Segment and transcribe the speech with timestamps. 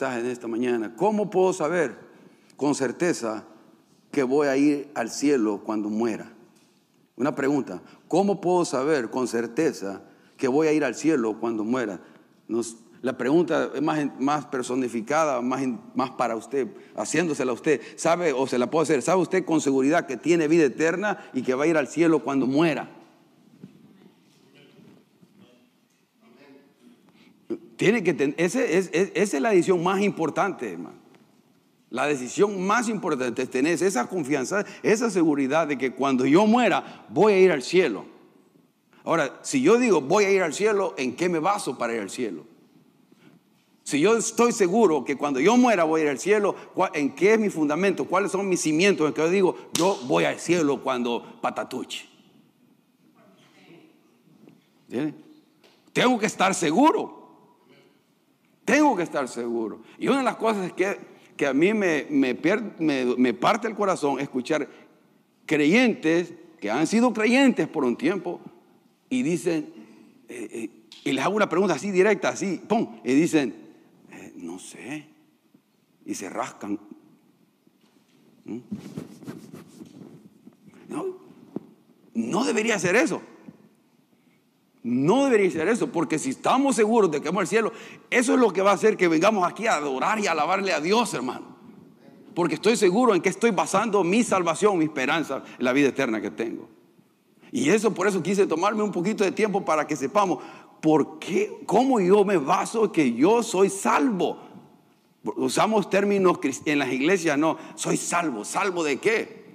[0.00, 0.94] de esta mañana.
[0.94, 1.96] ¿Cómo puedo saber
[2.56, 3.44] con certeza
[4.10, 6.32] que voy a ir al cielo cuando muera?
[7.16, 7.80] Una pregunta.
[8.06, 10.02] ¿Cómo puedo saber con certeza
[10.36, 12.00] que voy a ir al cielo cuando muera?
[13.00, 15.62] la pregunta es más, más personificada, más,
[15.94, 17.80] más para usted, haciéndosela a usted.
[17.96, 19.00] ¿Sabe o se la puedo hacer?
[19.00, 22.22] ¿Sabe usted con seguridad que tiene vida eterna y que va a ir al cielo
[22.22, 22.90] cuando muera?
[27.76, 31.06] Tiene que ese, es, esa es la decisión más importante, hermano.
[31.90, 37.06] La decisión más importante es tener esa confianza, esa seguridad de que cuando yo muera
[37.08, 38.04] voy a ir al cielo.
[39.04, 42.00] Ahora, si yo digo voy a ir al cielo, ¿en qué me baso para ir
[42.00, 42.44] al cielo?
[43.84, 46.56] Si yo estoy seguro que cuando yo muera voy a ir al cielo,
[46.92, 48.06] ¿en qué es mi fundamento?
[48.06, 49.06] ¿Cuáles son mis cimientos?
[49.06, 52.08] En que yo digo, yo voy al cielo cuando patatuche.
[55.92, 57.15] Tengo que estar seguro.
[58.66, 59.80] Tengo que estar seguro.
[59.96, 60.98] Y una de las cosas que,
[61.36, 62.34] que a mí me, me,
[63.32, 64.68] parte el corazón escuchar
[65.46, 68.40] creyentes que han sido creyentes por un tiempo
[69.08, 69.72] y dicen,
[70.28, 70.70] eh, eh,
[71.04, 72.98] y les hago una pregunta así directa, así, ¡pum!
[73.04, 73.54] Y dicen,
[74.10, 75.06] eh, no sé.
[76.04, 76.80] Y se rascan.
[78.46, 78.58] ¿Mm?
[80.88, 81.18] No,
[82.14, 83.22] no debería ser eso.
[84.86, 87.72] No debería ser eso, porque si estamos seguros de que vamos al cielo,
[88.08, 90.72] eso es lo que va a hacer que vengamos aquí a adorar y a alabarle
[90.72, 91.56] a Dios, hermano.
[92.36, 96.20] Porque estoy seguro en que estoy basando mi salvación, mi esperanza en la vida eterna
[96.20, 96.68] que tengo.
[97.50, 100.38] Y eso por eso quise tomarme un poquito de tiempo para que sepamos
[100.80, 104.38] por qué, cómo yo me baso que yo soy salvo.
[105.24, 108.44] Usamos términos en las iglesias, no, soy salvo.
[108.44, 109.46] ¿Salvo de qué?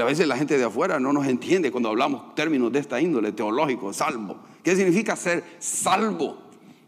[0.00, 3.32] A veces la gente de afuera no nos entiende cuando hablamos términos de esta índole,
[3.32, 4.36] teológico, salvo.
[4.62, 6.38] ¿Qué significa ser salvo?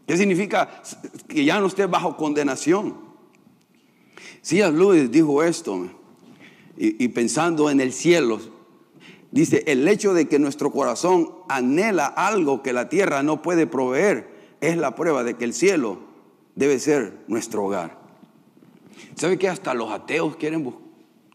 [0.07, 0.81] ¿Qué significa
[1.27, 2.95] que ya no esté bajo condenación?
[4.41, 4.71] C.S.
[4.71, 5.87] Lewis dijo esto,
[6.77, 8.39] y, y pensando en el cielo,
[9.31, 14.55] dice, el hecho de que nuestro corazón anhela algo que la tierra no puede proveer
[14.61, 15.99] es la prueba de que el cielo
[16.55, 17.99] debe ser nuestro hogar.
[19.15, 20.84] ¿Sabe que hasta los ateos quieren buscar?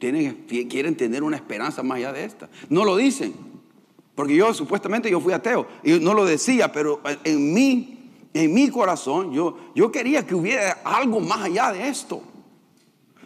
[0.01, 2.49] Quieren tener una esperanza más allá de esta.
[2.69, 3.35] No lo dicen,
[4.15, 8.69] porque yo supuestamente yo fui ateo y no lo decía, pero en mí, en mi
[8.71, 12.23] corazón, yo, yo quería que hubiera algo más allá de esto.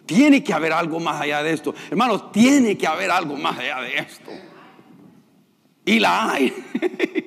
[0.06, 1.74] Tiene que haber algo más allá de esto.
[1.90, 4.30] Hermanos, tiene que haber algo más allá de esto.
[5.84, 6.54] Y la hay.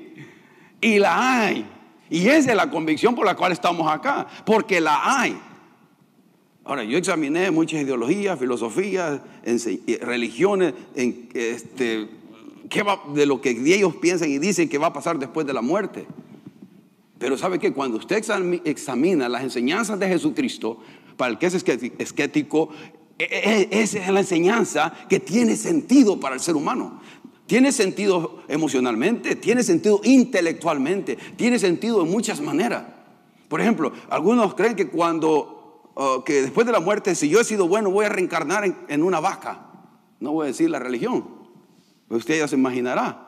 [0.81, 1.65] y la hay.
[2.09, 4.27] Y esa es la convicción por la cual estamos acá.
[4.45, 5.39] Porque la hay.
[6.67, 9.21] Ahora, yo examiné muchas ideologías, filosofías,
[10.01, 12.09] religiones, en, este,
[12.69, 15.53] ¿qué va, de lo que ellos piensan y dicen que va a pasar después de
[15.53, 16.05] la muerte.
[17.17, 18.21] Pero sabe que cuando usted
[18.65, 20.79] examina las enseñanzas de Jesucristo,
[21.15, 22.69] para el que es esquético,
[23.17, 26.99] e, e, e, esa es la enseñanza que tiene sentido para el ser humano.
[27.45, 32.83] Tiene sentido emocionalmente, tiene sentido intelectualmente, tiene sentido de muchas maneras.
[33.47, 35.56] Por ejemplo, algunos creen que cuando
[36.25, 39.19] que después de la muerte, si yo he sido bueno, voy a reencarnar en, una
[39.19, 39.65] vaca.
[40.19, 41.25] No voy a decir la religión,
[42.07, 43.23] pues usted ya se imaginará.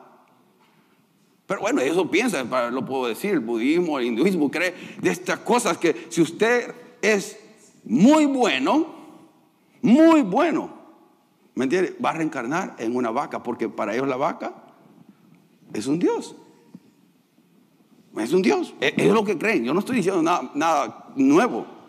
[1.46, 5.78] Pero bueno, eso piensa, lo puedo decir, el budismo, el hinduismo cree de estas cosas
[5.78, 6.72] que si usted
[7.02, 7.38] es
[7.82, 8.86] muy bueno,
[9.82, 10.70] muy bueno,
[11.56, 11.96] ¿me entiende?
[12.04, 14.54] Va a reencarnar en una vaca, porque para ellos la vaca
[15.72, 16.36] es un Dios.
[18.16, 19.64] Es un Dios, es, lo que creen.
[19.64, 21.79] Yo no estoy diciendo nada nuevo.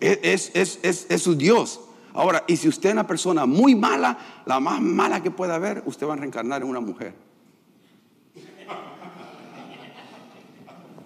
[0.00, 1.80] Es, es, su Dios.
[2.14, 5.82] Ahora, y si usted es una persona muy mala, la más mala que pueda haber,
[5.86, 7.14] usted va a reencarnar en una mujer.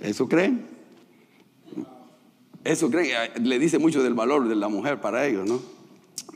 [0.00, 0.66] ¿Eso creen?
[2.65, 3.10] Eso creen,
[3.42, 5.60] le dice mucho del valor de la mujer para ellos, ¿no?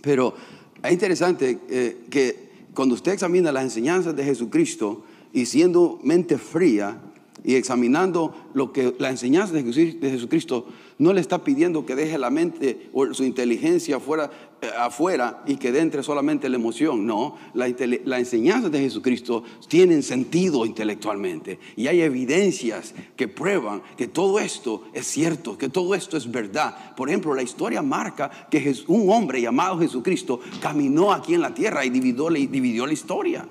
[0.02, 0.34] Pero
[0.82, 7.00] es interesante eh, que cuando usted examina las enseñanzas de Jesucristo y siendo mente fría
[7.44, 10.66] y examinando lo que la enseñanza de Jesucristo
[10.98, 15.68] no le está pidiendo que deje la mente o su inteligencia eh, afuera y que
[15.78, 17.06] entre solamente la emoción.
[17.06, 17.68] No, la,
[18.04, 24.84] la enseñanza de Jesucristo tienen sentido intelectualmente y hay evidencias que prueban que todo esto
[24.94, 26.94] es cierto, que todo esto es verdad.
[26.96, 31.84] Por ejemplo, la historia marca que un hombre llamado Jesucristo caminó aquí en la tierra
[31.84, 33.46] y dividió la historia.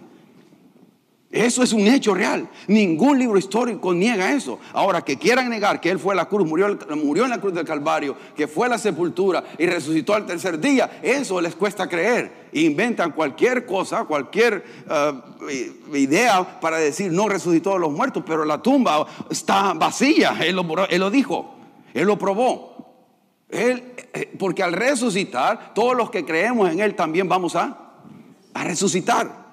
[1.36, 2.48] Eso es un hecho real.
[2.68, 4.58] Ningún libro histórico niega eso.
[4.72, 7.66] Ahora, que quieran negar que Él fue a la cruz, murió, en la cruz del
[7.66, 12.46] Calvario, que fue a la sepultura y resucitó al tercer día, eso les cuesta creer.
[12.54, 18.62] Inventan cualquier cosa, cualquier eh, idea para decir no resucitó a los muertos, pero la
[18.62, 20.38] tumba está vacía.
[20.40, 21.54] Él lo, él lo dijo,
[21.94, 22.96] Él lo probó.
[23.50, 27.92] Él, eh, porque al resucitar, todos los que creemos en Él también vamos a,
[28.54, 29.44] a resucitar.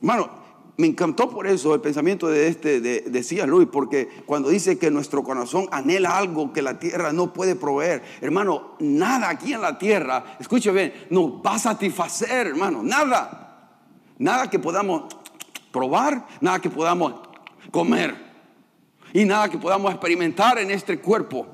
[0.00, 0.41] Hermano,
[0.82, 4.90] me encantó por eso el pensamiento de este, de, decía Luis, porque cuando dice que
[4.90, 9.78] nuestro corazón anhela algo que la tierra no puede proveer, hermano, nada aquí en la
[9.78, 13.70] tierra, escuche bien, nos va a satisfacer, hermano, nada,
[14.18, 15.04] nada que podamos
[15.70, 17.14] probar, nada que podamos
[17.70, 18.16] comer
[19.12, 21.46] y nada que podamos experimentar en este cuerpo,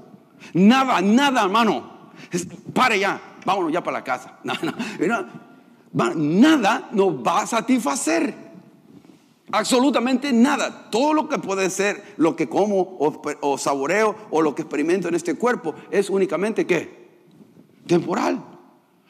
[0.55, 2.13] nada, nada, hermano,
[2.73, 4.39] pare ya, vámonos ya para la casa,
[6.17, 8.48] nada nos va a satisfacer.
[9.53, 10.91] Absolutamente nada.
[10.91, 12.97] Todo lo que puede ser lo que como
[13.41, 17.09] o, saboreo o lo que experimento en este cuerpo es únicamente qué?
[17.87, 18.45] Temporal.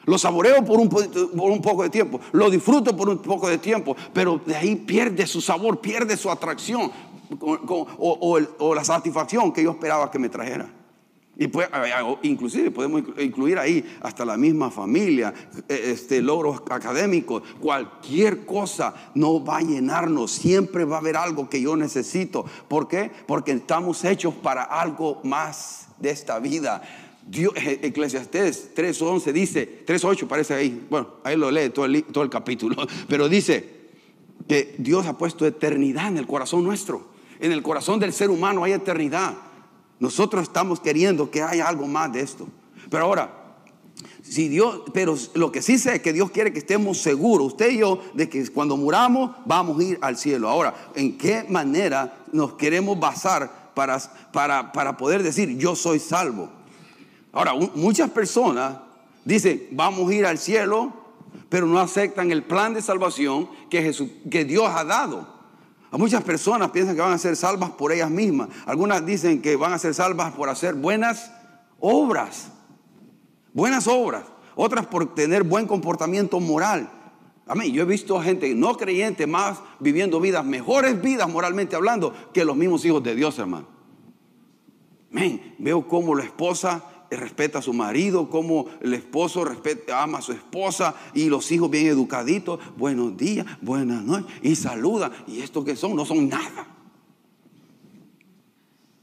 [0.05, 3.57] Lo saboreo por un, por un, poco de tiempo, lo disfruto por un poco de
[3.57, 6.91] tiempo, pero de ahí pierde su sabor, pierde su atracción
[7.39, 10.78] o la satisfacción que yo esperaba que me trajera.
[11.41, 11.69] Y pues,
[12.23, 15.33] inclusive podemos incluir ahí hasta la misma familia,
[15.69, 21.49] e, este, logros académicos, cualquier cosa no va a llenarnos, siempre va a haber algo
[21.49, 22.45] que yo necesito.
[22.67, 23.09] ¿Por qué?
[23.25, 26.81] Porque estamos hechos para algo más de esta vida.
[27.25, 32.25] Dios, e, Eclesiastés 3.11 dice, 3.8 parece ahí, bueno, ahí lo lee todo el, todo
[32.25, 32.75] el capítulo,
[33.07, 33.87] pero dice
[34.45, 37.07] que Dios ha puesto eternidad en el corazón nuestro,
[37.39, 39.48] en el corazón del ser humano hay eternidad.
[39.99, 42.47] Nosotros estamos queriendo que haya algo más de esto.
[42.89, 43.39] Pero ahora,
[44.21, 47.71] si Dios, pero lo que sí sé es que Dios quiere que estemos seguros, usted
[47.71, 50.49] y yo, de que cuando muramos vamos a ir al cielo.
[50.49, 53.99] Ahora, ¿en qué manera nos queremos basar para,
[54.31, 56.49] para, para poder decir yo soy salvo?
[57.31, 58.77] Ahora, muchas personas
[59.25, 60.93] dicen vamos a ir al cielo,
[61.49, 65.38] pero no aceptan el plan de salvación que, Jesús, que Dios ha dado.
[65.91, 68.49] A muchas personas piensan que van a ser salvas por ellas mismas.
[68.65, 71.31] Algunas dicen que van a ser salvas por hacer buenas
[71.79, 72.51] obras.
[73.53, 74.23] Buenas obras.
[74.55, 76.91] Otras por tener buen comportamiento moral.
[77.47, 77.73] Amén.
[77.73, 82.55] Yo he visto gente no creyente más viviendo vidas, mejores vidas moralmente hablando, que los
[82.55, 83.67] mismos hijos de Dios, hermano.
[85.11, 85.55] Amén.
[85.57, 86.83] Veo cómo la esposa
[87.17, 91.69] respeta a su marido, como el esposo respeta, ama a su esposa y los hijos
[91.69, 95.11] bien educaditos, buenos días, buenas noches, y saluda.
[95.27, 95.95] ¿Y esto que son?
[95.95, 96.67] No son nada.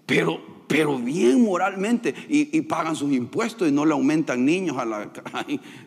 [0.06, 5.10] Pero, pero bien moralmente, y, pagan sus impuestos y no le aumentan niños a la.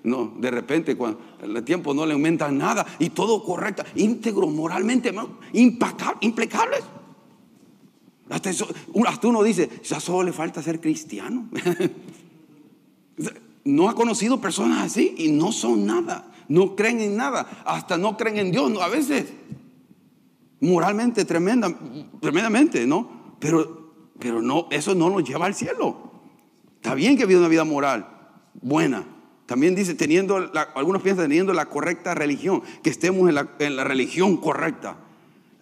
[0.03, 5.13] no, de repente, cuando el tiempo no le aumentan nada, y todo correcto, íntegro, moralmente,
[5.53, 6.83] impecables.
[8.29, 8.51] Hasta,
[9.27, 11.49] uno dice, ya solo le falta ser cristiano.
[13.65, 18.17] no ha conocido personas así y no son nada, no creen en nada, hasta no
[18.17, 19.25] creen en Dios, a veces
[20.61, 21.73] moralmente tremenda,
[22.19, 23.35] tremendamente, ¿no?
[23.39, 26.09] Pero, pero no, eso no nos lleva al cielo.
[26.75, 28.07] Está bien que viva una vida moral
[28.61, 29.05] buena.
[29.45, 34.37] También dice, teniendo, algunos piensan teniendo la correcta religión, que estemos la, en la religión
[34.37, 34.97] correcta.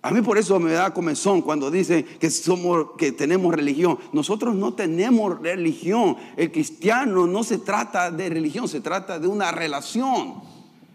[0.01, 3.97] A mí por eso me da comezón cuando dicen que somos que tenemos religión.
[4.13, 6.17] Nosotros no tenemos religión.
[6.35, 10.35] El cristiano no se trata de religión, se trata de una relación.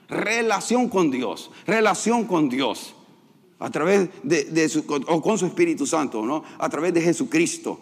[0.09, 2.95] Relación con Dios, relación con Dios.
[3.59, 6.43] A través de, su, o con su Espíritu Santo, ¿no?
[6.59, 7.79] A través de Jesucristo.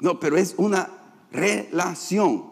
[0.00, 0.88] No, pero es una
[1.32, 2.44] relación,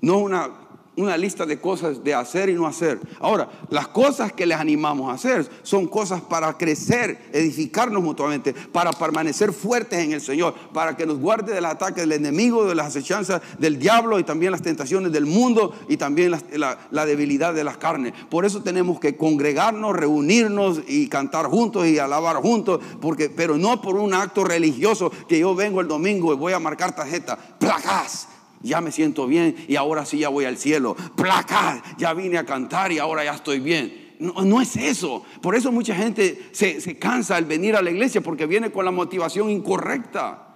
[0.00, 0.63] no una
[0.96, 3.00] una lista de cosas de hacer y no hacer.
[3.20, 8.92] Ahora, las cosas que les animamos a hacer son cosas para crecer, edificarnos mutuamente, para
[8.92, 12.86] permanecer fuertes en el Señor, para que nos guarde del ataque del enemigo, de las
[12.86, 17.76] acechanzas del diablo y también las tentaciones del mundo y también la, debilidad de las
[17.76, 18.14] carnes.
[18.30, 23.80] Por eso tenemos que congregarnos, reunirnos y cantar juntos y alabar juntos, porque, pero no
[23.82, 28.28] por un acto religioso que yo vengo el domingo y voy a marcar tarjeta, placas
[28.64, 30.96] ya me siento bien y ahora sí ya voy al cielo.
[31.14, 34.14] Placa, ya vine a cantar y ahora ya estoy bien.
[34.18, 35.22] No, es eso.
[35.42, 38.84] Por eso mucha gente se, se cansa al venir a la iglesia porque viene con
[38.84, 40.54] la motivación incorrecta.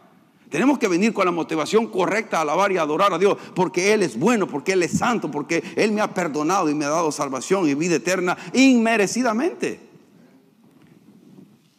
[0.49, 4.03] Tenemos que venir con la motivación correcta a alabar y adorar a Dios, porque Él
[4.03, 7.12] es bueno, porque Él es santo, porque Él me ha perdonado y me ha dado
[7.12, 9.81] salvación y vida eterna inmerecidamente.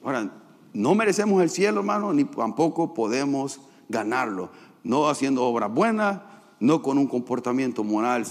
[0.04, 0.32] Ahora,
[0.74, 4.52] no merecemos el cielo, hermano, ni tampoco podemos ganarlo
[4.84, 6.22] no haciendo obras buenas,
[6.60, 8.26] no con un comportamiento moral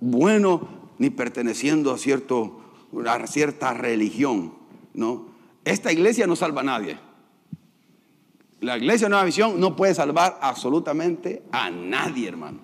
[0.00, 0.68] bueno,
[0.98, 2.60] ni perteneciendo a, cierto,
[3.26, 4.54] cierta religión,
[4.92, 5.26] ¿no?
[5.64, 6.98] Esta iglesia no salva a nadie.
[8.60, 12.58] La iglesia Nueva Visión no puede salvar absolutamente a nadie, hermano.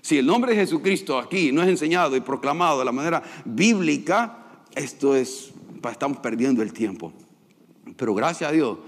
[0.00, 4.38] Si el nombre de Jesucristo aquí no es enseñado y proclamado de la manera bíblica,
[4.74, 5.52] esto es,
[5.90, 7.12] estamos perdiendo el tiempo.
[7.96, 8.78] Pero gracias a Dios,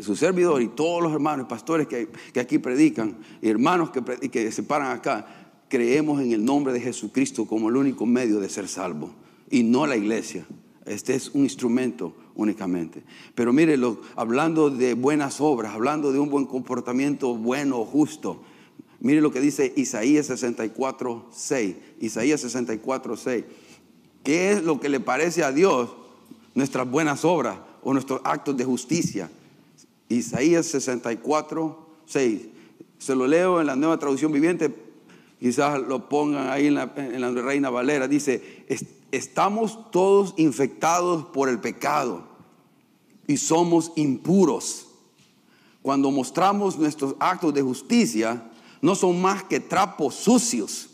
[0.00, 4.62] su servidor y todos los hermanos, pastores que, aquí predican, y hermanos que, que se
[4.62, 5.26] paran acá,
[5.68, 9.10] creemos en el nombre de Jesucristo como el único medio de ser salvo
[9.50, 10.46] y no la iglesia.
[10.86, 13.02] Este es un instrumento únicamente.
[13.34, 13.78] Pero mire,
[14.16, 18.42] hablando de buenas obras, hablando de un buen comportamiento bueno justo,
[19.00, 21.76] mire lo que dice Isaías 64, 6.
[22.00, 23.44] Isaías 64, 6.
[24.22, 25.90] ¿Qué es lo que le parece a Dios
[26.54, 29.30] nuestras buenas obras o nuestros actos de justicia?
[30.14, 32.42] Isaías 64, 6.
[32.98, 34.74] Se lo leo en la nueva traducción viviente,
[35.40, 38.08] quizás lo pongan ahí en la, en la Reina Valera.
[38.08, 38.64] Dice,
[39.12, 42.24] estamos todos infectados por el pecado
[43.26, 44.86] y somos impuros.
[45.82, 50.88] Cuando mostramos nuestros actos de justicia, no son más que trapos sucios.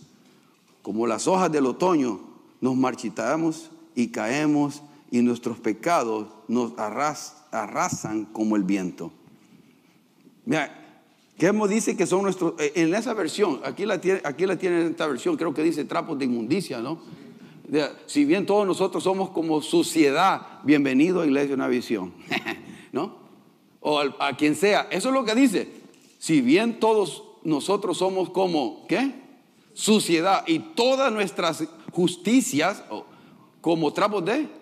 [0.82, 2.20] Como las hojas del otoño,
[2.60, 9.12] nos marchitamos y caemos y nuestros pecados nos arrasan como el viento.
[10.44, 11.02] Mira,
[11.38, 14.80] ¿qué dice que son nuestros, eh, en esa versión, aquí la, tiene, aquí la tienen
[14.82, 17.00] en esta versión, creo que dice trapos de inmundicia, ¿no?
[18.06, 22.12] Si bien todos nosotros somos como suciedad, bienvenido a Iglesia Una Visión,
[22.92, 23.14] ¿no?
[23.80, 25.70] O a, quien sea, eso es lo que dice.
[26.18, 29.14] Si bien todos nosotros somos como, ¿qué?
[29.72, 32.82] Suciedad y todas nuestras justicias
[33.60, 34.59] como trapos de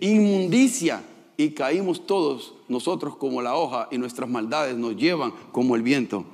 [0.00, 1.02] inmundicia
[1.36, 6.24] y caímos todos nosotros como la hoja y nuestras maldades nos llevan como el viento.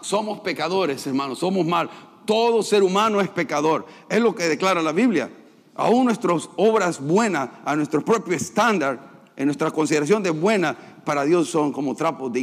[0.00, 1.88] Somos pecadores, hermanos, somos mal.
[2.24, 3.86] Todo ser humano es pecador.
[4.08, 5.30] Es lo que declara la Biblia.
[5.74, 11.48] Aún nuestras obras buenas, a nuestro propio estándar, en nuestra consideración de buena, para Dios
[11.48, 12.40] son como trapos de,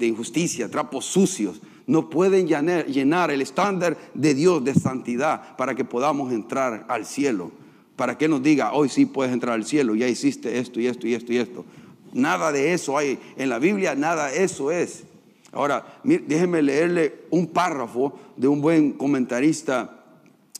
[0.00, 1.60] injusticia, trapos sucios.
[1.86, 7.50] No pueden llenar el estándar de Dios de santidad para que podamos entrar al cielo.
[7.96, 11.06] Para que nos diga, hoy sí puedes entrar al cielo, ya hiciste esto y esto
[11.06, 11.64] y esto y esto.
[12.12, 15.04] Nada de eso hay en la Biblia, nada de eso es.
[15.52, 20.04] Ahora, déjenme leerle un párrafo de un buen comentarista,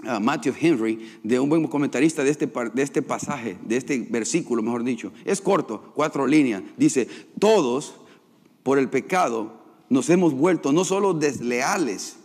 [0.05, 4.63] uh, Matthew Henry, de un buen comentarista de este, de este pasaje, de este versículo,
[4.63, 5.13] mejor dicho.
[5.25, 6.63] Es corto, cuatro líneas.
[6.77, 7.09] Dice,
[7.41, 7.97] todos
[8.63, 12.17] por el pecado nos hemos vuelto no solo desleales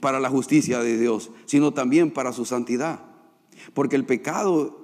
[0.00, 3.00] para la justicia de Dios, sino también para su santidad.
[3.72, 4.78] Porque el pecado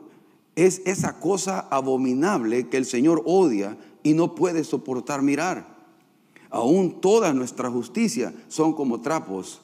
[0.56, 5.80] es esa cosa abominable que el Señor odia y no puede soportar mirar
[6.50, 9.60] aún toda nuestra justicia son como trapos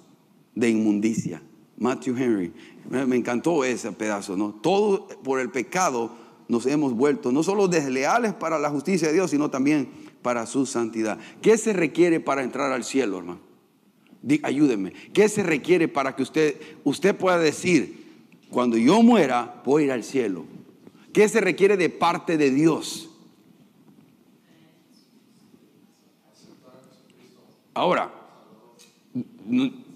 [0.54, 1.42] de inmundicia.
[1.78, 2.52] Matthew Henry,
[2.88, 4.54] me encantó ese pedazo, ¿no?
[4.62, 6.11] Todo por el pecado
[6.49, 9.88] nos hemos vuelto no solo desleales para la justicia de Dios, sino también
[10.23, 11.18] para su santidad.
[11.42, 13.40] ¿Qué se requiere para entrar al cielo, hermano?
[14.42, 14.92] ayúdeme.
[15.12, 18.05] ¿Qué se requiere para que usted, usted pueda decir,
[18.50, 20.44] cuando yo muera, voy a ir al cielo?
[21.12, 23.10] ¿Qué se requiere de parte de Dios?
[27.74, 28.10] Ahora,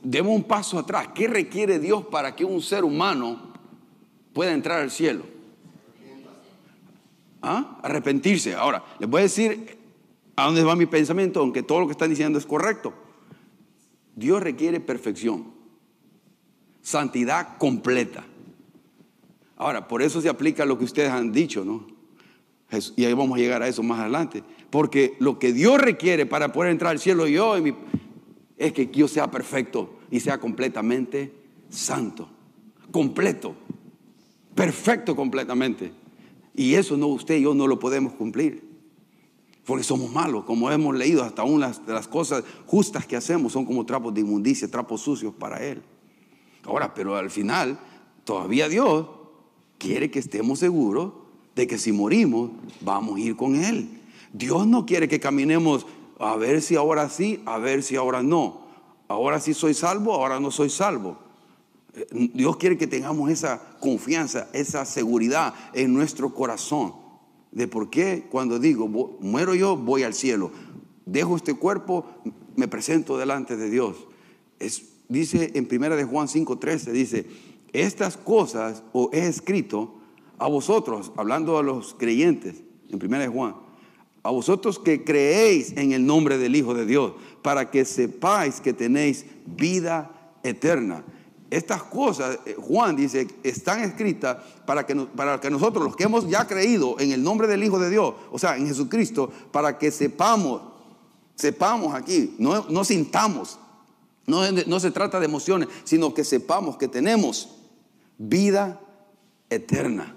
[0.02, 1.08] demos un paso atrás.
[1.14, 3.52] ¿Qué requiere Dios para que un ser humano
[4.32, 5.24] pueda entrar al cielo?
[7.42, 7.78] ¿Ah?
[7.82, 8.54] Arrepentirse.
[8.54, 9.78] Ahora, les voy a decir
[10.36, 12.92] a dónde va mi pensamiento, aunque todo lo que están diciendo es correcto.
[14.14, 15.52] Dios requiere perfección,
[16.82, 18.24] santidad completa.
[19.60, 21.86] Ahora, por eso se aplica lo que ustedes han dicho, ¿no?
[22.96, 24.42] Y ahí vamos a llegar a eso más adelante.
[24.70, 27.56] Porque lo que Dios requiere para poder entrar al cielo yo
[28.56, 31.34] es que yo sea perfecto y sea completamente
[31.68, 32.30] santo.
[32.90, 33.54] Completo.
[34.54, 35.92] Perfecto completamente.
[36.54, 38.64] Y eso no usted y yo no lo podemos cumplir.
[39.66, 43.66] Porque somos malos, como hemos leído, hasta aún las, las cosas justas que hacemos son
[43.66, 45.82] como trapos de inmundicia, trapos sucios para Él.
[46.64, 47.78] Ahora, pero al final,
[48.24, 49.19] todavía Dios
[49.80, 51.12] quiere que estemos seguros
[51.56, 53.88] de que si morimos, vamos a ir con Él.
[54.32, 55.86] Dios no quiere que caminemos
[56.20, 58.60] a ver si ahora sí, a ver si ahora no.
[59.08, 61.18] Ahora sí soy salvo, ahora no soy salvo.
[61.94, 66.94] Eh, Dios quiere que tengamos esa confianza, esa seguridad en nuestro corazón.
[67.50, 68.86] De por qué cuando digo,
[69.20, 70.52] muero yo, voy al cielo.
[71.06, 72.06] Dejo este cuerpo,
[72.54, 73.96] me presento delante de Dios.
[74.60, 77.26] Es, dice en 1 de Juan 5:13, dice,
[77.72, 80.00] estas cosas os he escrito
[80.38, 83.54] a vosotros, hablando a los creyentes, en 1 de Juan,
[84.22, 87.12] a vosotros que creéis en el nombre del Hijo de Dios,
[87.42, 90.10] para que sepáis que tenéis vida
[90.42, 91.04] eterna.
[91.50, 96.28] estas cosas, eh, Juan dice, están escritas para que, para que nosotros, los que hemos
[96.28, 99.90] ya creído en el nombre del Hijo de Dios, o sea, en Jesucristo, para que
[99.90, 100.62] sepamos,
[101.34, 103.58] sepamos aquí, no, no sintamos,
[104.26, 107.59] no, no se trata de emociones, sino que sepamos que tenemos
[108.20, 108.80] vida
[109.48, 110.14] eterna.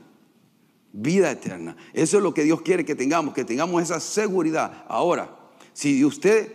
[0.91, 1.75] Vida eterna.
[1.93, 4.85] Eso es lo que Dios quiere que tengamos, que tengamos esa seguridad.
[4.87, 5.35] Ahora,
[5.73, 6.51] si usted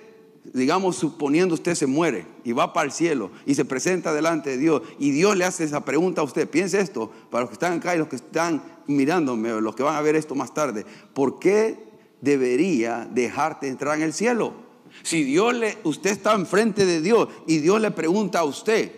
[0.52, 4.58] digamos, suponiendo usted se muere y va para el cielo y se presenta delante de
[4.58, 7.74] Dios y Dios le hace esa pregunta a usted, piense esto, para los que están
[7.74, 11.38] acá y los que están mirándome, los que van a ver esto más tarde, ¿por
[11.38, 11.78] qué
[12.20, 14.54] debería dejarte entrar en el cielo?
[15.02, 18.92] Si Dios le, usted está enfrente de Dios y Dios le pregunta a usted,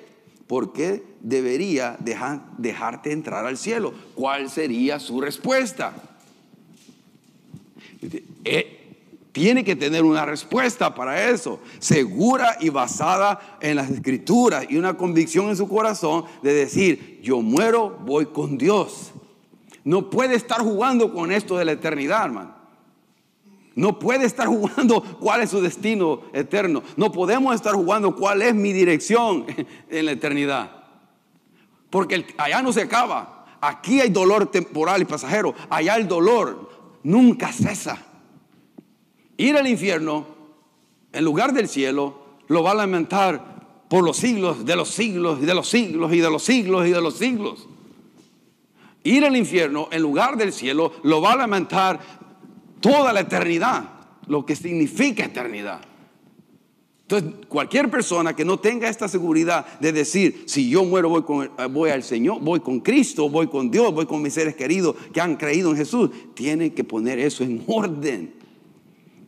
[0.50, 3.94] ¿por qué debería dejar, dejarte entrar al cielo?
[4.16, 5.94] ¿Cuál sería su respuesta?
[8.44, 8.96] Eh,
[9.30, 14.96] tiene que tener una respuesta para eso, segura y basada en las escrituras y una
[14.96, 19.12] convicción en su corazón de decir, yo muero, voy con Dios.
[19.84, 22.59] No puede estar jugando con esto de la eternidad, hermano.
[23.80, 26.82] No puede estar jugando cuál es su destino eterno.
[26.96, 29.46] No podemos estar jugando cuál es mi dirección
[29.88, 30.70] en la eternidad.
[31.88, 33.46] Porque allá no se acaba.
[33.60, 35.54] Aquí hay dolor temporal y pasajero.
[35.70, 36.70] Allá el dolor
[37.02, 38.06] nunca cesa
[39.38, 40.26] ir al infierno
[41.12, 42.14] en lugar del cielo,
[42.48, 46.20] lo va a lamentar por los siglos de los siglos y de los siglos y
[46.20, 47.66] de los siglos y de los siglos.
[49.02, 52.19] Ir al infierno en lugar del cielo lo va a lamentar
[52.80, 53.84] toda la eternidad,
[54.26, 55.80] lo que significa eternidad.
[57.02, 61.50] Entonces, cualquier persona que no tenga esta seguridad de decir, si yo muero voy, con,
[61.72, 65.20] voy al Señor, voy con Cristo, voy con Dios, voy con mis seres queridos que
[65.20, 68.34] han creído en Jesús, tiene que poner eso en orden.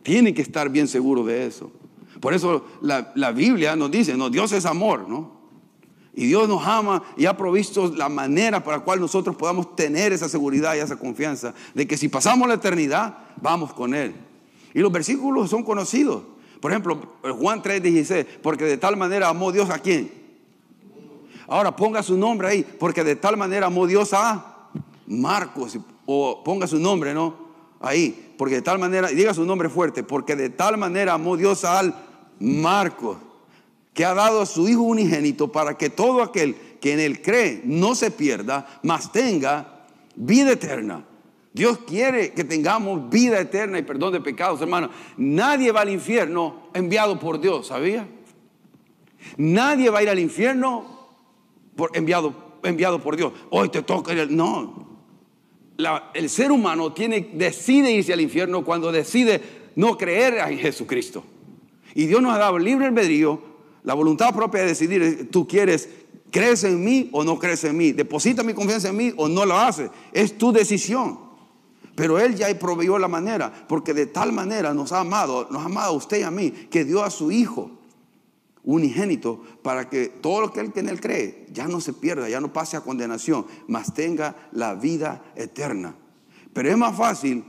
[0.01, 1.71] Tiene que estar bien seguro de eso.
[2.21, 5.42] Por eso la, Biblia nos dice, no, Dios es amor, ¿no?
[6.15, 10.13] Y Dios nos ama y ha provisto la manera para la cual nosotros podamos tener
[10.13, 14.13] esa seguridad y esa confianza de que si pasamos la eternidad, vamos con Él.
[14.73, 16.23] Y los versículos son conocidos.
[16.59, 16.99] Por ejemplo,
[17.39, 20.11] Juan 3:16, porque de tal manera amó Dios a quién.
[21.47, 24.69] Ahora ponga su nombre ahí, porque de tal manera amó Dios a
[25.07, 27.43] Marcos, o ponga su nombre, ¿no?
[27.83, 31.65] ahí, porque de tal manera, diga su nombre fuerte, porque de tal manera amó Dios
[31.65, 31.93] al
[32.39, 33.17] Marcos,
[33.93, 37.61] que ha dado a su Hijo unigénito para que todo aquel que en él cree
[37.63, 41.05] no se pierda, mas tenga vida eterna.
[41.53, 44.89] Dios quiere que tengamos vida eterna y perdón de pecados, hermano.
[45.17, 48.07] Nadie va al infierno enviado por Dios, ¿sabía?
[49.37, 51.09] Nadie va a ir al infierno
[51.75, 53.33] por enviado, enviado por Dios.
[53.51, 54.31] Hoy te toca ir.
[54.31, 54.97] No,
[56.13, 59.41] el ser humano tiene, decide irse al infierno cuando decide
[59.75, 61.23] no creer en Jesucristo.
[61.93, 63.52] Y Dios nos ha dado libre albedrío,
[63.83, 65.89] la voluntad propia de decidir, tú quieres,
[66.31, 69.45] crees en mí o no crees en mí, deposita mi confianza en mí o no
[69.45, 71.19] lo haces, es tu decisión.
[71.95, 75.65] Pero Él ya proveyó la manera, porque de tal manera nos ha amado, nos ha
[75.65, 77.71] amado a usted y a mí, que dio a su Hijo
[78.63, 82.39] unigénito para que todo lo que él, en él cree ya no se pierda, ya
[82.39, 85.95] no pase a condenación, mas tenga la vida eterna.
[86.53, 87.43] Pero es más fácil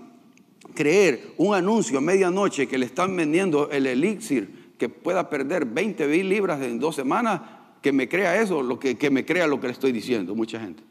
[0.74, 6.06] creer un anuncio a medianoche que le están vendiendo el elixir que pueda perder 20
[6.06, 7.40] mil libras en dos semanas,
[7.80, 10.60] que me crea eso, lo que, que me crea lo que le estoy diciendo, mucha
[10.60, 10.82] gente.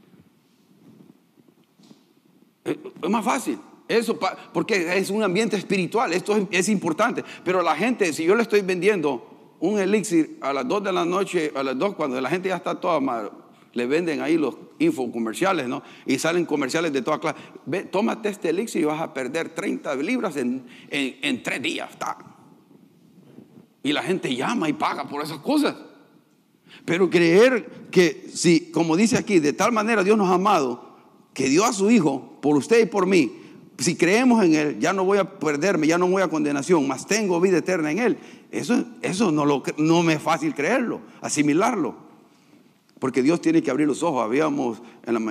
[2.63, 3.60] Es más fácil.
[3.88, 4.17] Eso,
[4.51, 7.23] porque es un ambiente espiritual, esto es, es importante.
[7.43, 11.06] Pero la gente, si yo le estoy vendiendo un elixir a las 2 de la
[11.06, 13.32] noche, a las 2 cuando la gente ya está toda mal,
[13.73, 15.84] le venden ahí los infocomerciales, ¿no?
[16.08, 17.38] Y salen comerciales de toda clase.
[17.67, 21.89] Ve, tómate este elixir y vas a perder 30 libras en, en, tres días.
[23.83, 25.75] Y la gente llama y paga por esas cosas.
[26.85, 30.93] Pero creer que si, como dice aquí, de tal manera Dios nos ha amado,
[31.33, 33.31] que dio a su Hijo por usted y por mí,
[33.77, 37.05] si creemos en Él, ya no voy a perderme, ya no voy a condenación, más
[37.05, 38.17] tengo vida eterna en Él.
[38.51, 41.95] Eso, eso no, lo, no me es fácil creerlo, asimilarlo.
[42.99, 44.23] Porque Dios tiene que abrir los ojos.
[44.23, 44.81] Habíamos,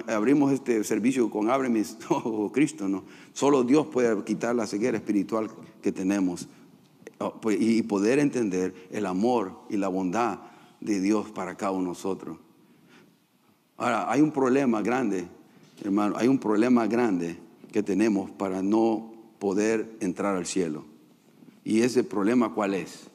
[0.09, 3.05] abrimos este servicio con Abre mis ojos, Cristo, ¿no?
[3.33, 5.49] Solo Dios puede quitar la ceguera espiritual
[5.81, 6.49] que tenemos
[7.51, 10.39] y poder entender el amor y la bondad
[10.81, 12.39] de Dios para cada uno de nosotros.
[13.77, 15.27] Ahora, hay un problema grande,
[15.83, 17.39] hermano, hay un problema grande
[17.73, 20.85] que tenemos para no poder entrar al cielo.
[21.65, 23.09] ¿Y ese problema cuál es?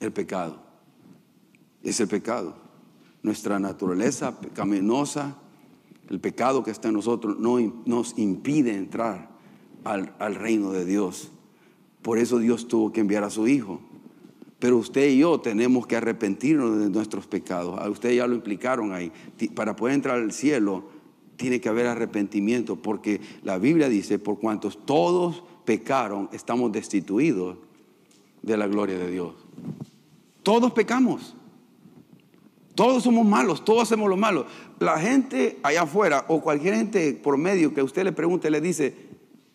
[0.00, 0.58] El pecado.
[1.82, 2.54] Es el pecado.
[3.22, 5.36] Nuestra naturaleza pecaminosa,
[6.08, 9.30] el pecado que está en nosotros, no, nos impide entrar
[9.84, 11.31] al, al reino de Dios.
[12.02, 13.80] Por eso Dios tuvo que enviar a su Hijo.
[14.58, 17.80] Pero usted y yo tenemos que arrepentirnos de nuestros pecados.
[17.80, 19.10] A usted ya lo implicaron ahí.
[19.54, 20.84] Para poder entrar al cielo
[21.36, 27.56] tiene que haber arrepentimiento, porque la Biblia dice, por cuantos todos pecaron, estamos destituidos
[28.42, 29.34] de la gloria de Dios.
[30.44, 31.34] Todos pecamos.
[32.74, 34.46] Todos somos malos, todos hacemos lo malo.
[34.78, 38.94] La gente allá afuera o cualquier gente por medio que usted le pregunte, le dice,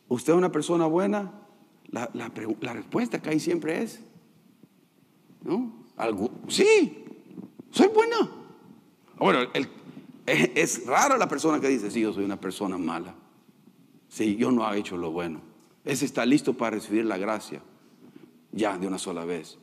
[0.08, 1.47] ¿usted es una persona buena?
[1.91, 2.10] La,
[2.73, 4.02] respuesta que hay siempre es,
[5.43, 5.86] ¿no?
[5.95, 7.06] Algo, sí,
[7.71, 8.30] soy buena.
[9.17, 13.15] Bueno, es, es rara la persona que dice, sí, yo soy una persona mala.
[14.10, 15.41] Sí, yo no he hecho lo bueno.
[15.86, 17.62] Ese está listo para recibir la gracia,
[18.52, 19.58] ya de una sola vez.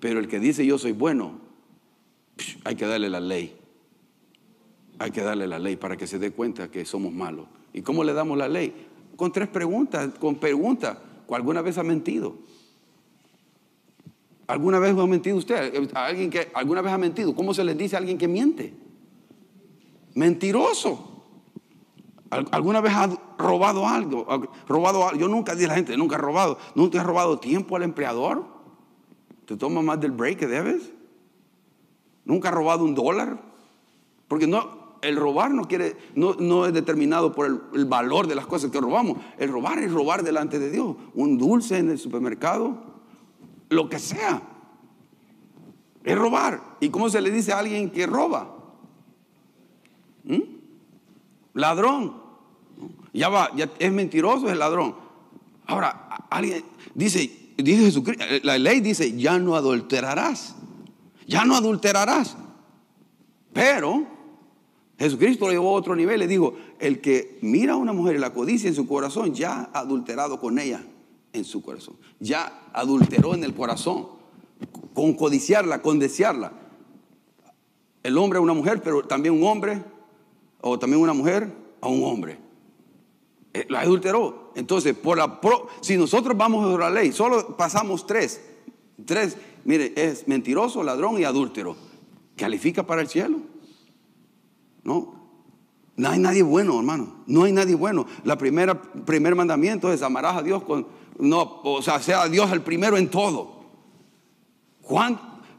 [0.00, 1.40] Pero el que dice yo soy bueno,
[2.64, 3.56] hay que darle la ley.
[4.98, 7.46] Hay que darle la ley para que se dé cuenta que somos malos.
[7.72, 8.88] ¿Y cómo le damos la ley?
[9.16, 10.98] Con tres preguntas, con preguntas.
[11.34, 12.36] ¿Alguna vez ha mentido?
[14.46, 15.88] ¿Alguna vez ha mentido usted?
[15.94, 17.34] ¿Alguien que alguna vez ha mentido?
[17.34, 18.74] ¿Cómo se le dice a alguien que miente?
[20.14, 21.08] Mentiroso.
[22.30, 24.26] ¿Alguna vez ha robado algo?
[24.66, 25.14] robado?
[25.16, 26.58] Yo nunca dije a la gente, nunca he robado.
[26.74, 28.44] ¿Nunca he robado tiempo al empleador?
[29.46, 30.92] ¿Te toma más del break que debes?
[32.24, 33.42] Nunca ha robado un dólar.
[34.28, 38.46] Porque no, el robar no, quiere, no, no es determinado por el, valor de las
[38.46, 39.18] cosas que robamos.
[39.38, 40.96] El robar es robar delante de Dios.
[41.14, 42.82] Un dulce en el supermercado,
[43.68, 44.42] lo que sea.
[46.04, 46.62] Es robar.
[46.80, 48.56] ¿Y cómo se le dice a alguien que roba?
[50.24, 50.40] ¿Mm?
[51.54, 52.22] Ladrón.
[53.12, 54.94] Ya va, ya es mentiroso, es ladrón.
[55.66, 60.56] Ahora, alguien dice, dice Jesucristo, la ley dice, ya no adulterarás
[61.26, 62.36] ya no adulterarás.
[63.52, 64.06] Pero
[65.02, 68.18] Jesucristo lo llevó a otro nivel, le dijo, el que mira a una mujer y
[68.20, 70.80] la codicia en su corazón, ya ha adulterado con ella
[71.32, 71.96] en su corazón.
[72.20, 74.06] Ya adulteró en el corazón,
[74.94, 76.52] con codiciarla, con desearla.
[78.04, 79.82] El hombre a una mujer, pero también un hombre,
[80.60, 82.38] o también una mujer a un hombre.
[83.54, 84.52] Eh, la adulteró.
[84.54, 85.40] Entonces, por la
[85.80, 88.40] si nosotros vamos a la ley, solo pasamos tres,
[89.04, 91.74] tres mire, es mentiroso, ladrón y adúltero.
[92.36, 93.40] ¿Califica para el cielo?
[94.84, 95.22] No.
[95.96, 97.22] No hay nadie bueno, hermano.
[97.26, 98.06] No hay nadie bueno.
[98.24, 100.86] La primera, primer mandamiento es amarás a Dios con,
[101.18, 103.62] no, o sea, sea Dios el primero en todo.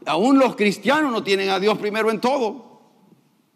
[0.06, 2.80] Aún los cristianos no tienen a Dios primero en todo.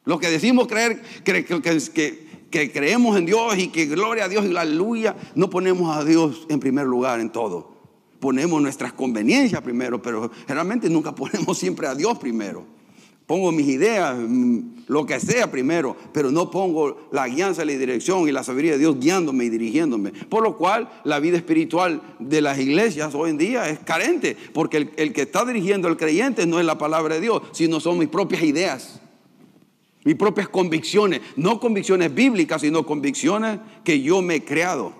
[0.04, 4.46] Los que decimos creer, que, que, que creemos en Dios y que gloria a Dios
[4.46, 7.78] y aleluya, no ponemos a Dios en primer lugar en todo
[8.18, 12.77] ponemos nuestras conveniencias primero, pero generalmente nunca ponemos siempre a Dios primero.
[13.28, 18.26] Pongo mis ideas, mm, lo que sea primero, pero no pongo la guianza, la dirección
[18.26, 20.12] y la sabiduría de Dios guiándome y dirigiéndome.
[20.12, 24.78] Por lo cual la vida espiritual de las iglesias hoy en día es carente, porque
[24.78, 27.98] el, el que está dirigiendo al creyente no es la palabra de Dios, sino son
[27.98, 28.98] mis propias ideas,
[30.04, 34.94] mis propias convicciones, no convicciones bíblicas, sino convicciones que yo me he creado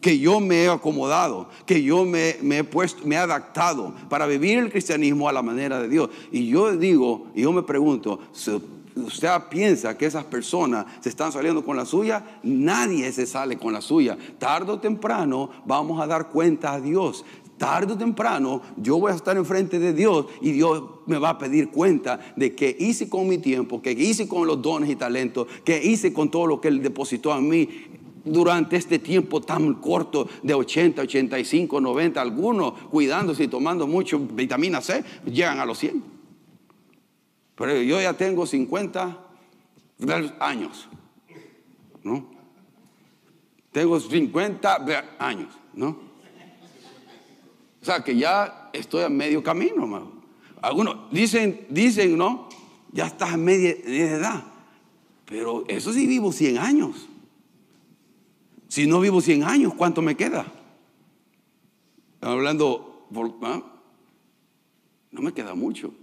[0.00, 4.58] que yo me he acomodado, que yo me, he puesto, me he adaptado para vivir
[4.58, 6.10] el cristianismo a la manera de Dios.
[6.30, 11.64] Y yo digo, y yo me pregunto, ¿usted piensa que esas personas se están saliendo
[11.64, 12.40] con la suya?
[12.42, 14.16] Nadie se sale con la suya.
[14.38, 17.24] Tardo o temprano vamos a dar cuenta a Dios.
[17.58, 21.38] Tarde o temprano yo voy a estar enfrente de Dios y Dios me va a
[21.38, 25.46] pedir cuenta de qué hice con mi tiempo, qué hice con los dones y talentos,
[25.64, 27.68] qué hice con todo lo que Él depositó en mí
[28.26, 34.80] durante este tiempo tan corto de 80, 85, 90, algunos cuidándose y tomando mucho vitamina
[34.80, 36.02] C, llegan a los 100.
[37.54, 39.18] Pero yo ya tengo 50
[40.40, 40.88] años,
[42.02, 42.28] ¿no?
[43.72, 45.88] Tengo 50 años, ¿no?
[47.80, 50.12] O sea que ya estoy a medio camino,
[50.60, 52.48] Algunos dicen, dicen, ¿no?
[52.92, 54.44] Ya estás a media edad.
[55.24, 57.08] Pero eso sí vivo 100 años.
[58.68, 60.46] Si no vivo 100 años, ¿cuánto me queda?
[62.20, 63.06] hablando,
[63.42, 63.62] ¿ah?
[65.12, 65.94] no me queda mucho.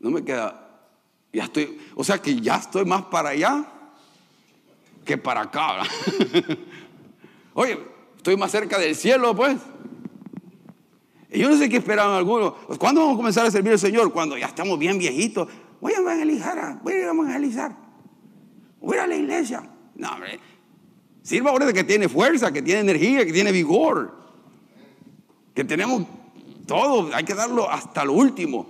[0.00, 0.90] No me queda,
[1.32, 3.66] ya estoy, o sea que ya estoy más para allá
[5.04, 5.82] que para acá.
[7.54, 7.78] Oye,
[8.16, 9.56] estoy más cerca del cielo, pues.
[11.30, 12.54] Y yo no sé qué esperaban algunos.
[12.78, 14.12] ¿Cuándo vamos a comenzar a servir al Señor?
[14.12, 15.48] Cuando ya estamos bien viejitos.
[15.80, 17.76] Voy a evangelizar, voy a evangelizar.
[18.80, 19.70] Voy a, ir a la iglesia.
[19.94, 20.38] No, hombre,
[21.28, 24.14] Sirva ahora de que tiene fuerza, que tiene energía, que tiene vigor.
[25.52, 26.06] Que tenemos
[26.64, 28.66] todo, hay que darlo hasta lo último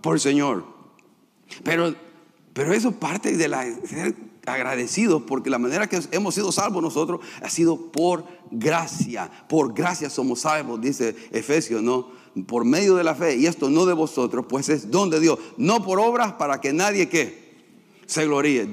[0.00, 0.64] por el Señor.
[1.62, 1.94] Pero,
[2.54, 3.66] pero eso parte de la,
[4.46, 9.30] agradecidos porque la manera que hemos sido salvos nosotros ha sido por gracia.
[9.46, 12.08] Por gracia somos salvos, dice Efesios, ¿no?
[12.46, 13.36] Por medio de la fe.
[13.36, 15.38] Y esto no de vosotros, pues es don de Dios.
[15.58, 17.52] No por obras para que nadie que
[18.06, 18.66] se gloríe.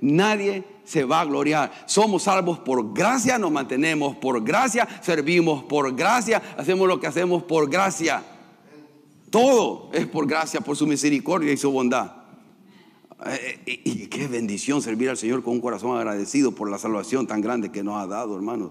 [0.00, 1.70] Nadie se va a gloriar.
[1.84, 7.42] Somos salvos por gracia, nos mantenemos por gracia, servimos por gracia, hacemos lo que hacemos
[7.42, 8.22] por gracia.
[9.28, 12.12] Todo es por gracia, por su misericordia y su bondad.
[13.26, 17.26] Eh, eh, y qué bendición servir al Señor con un corazón agradecido por la salvación
[17.26, 18.70] tan grande que nos ha dado, hermanos.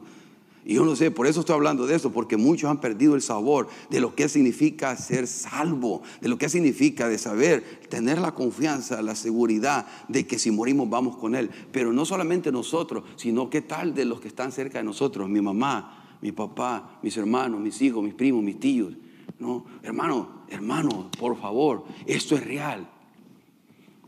[0.68, 3.22] Y yo no sé, por eso estoy hablando de esto, porque muchos han perdido el
[3.22, 8.34] sabor de lo que significa ser salvo, de lo que significa de saber, tener la
[8.34, 11.52] confianza, la seguridad de que si morimos vamos con Él.
[11.72, 15.40] Pero no solamente nosotros, sino qué tal de los que están cerca de nosotros, mi
[15.40, 18.92] mamá, mi papá, mis hermanos, mis hijos, mis primos, mis tíos.
[19.38, 22.90] No, hermano, hermano, por favor, esto es real.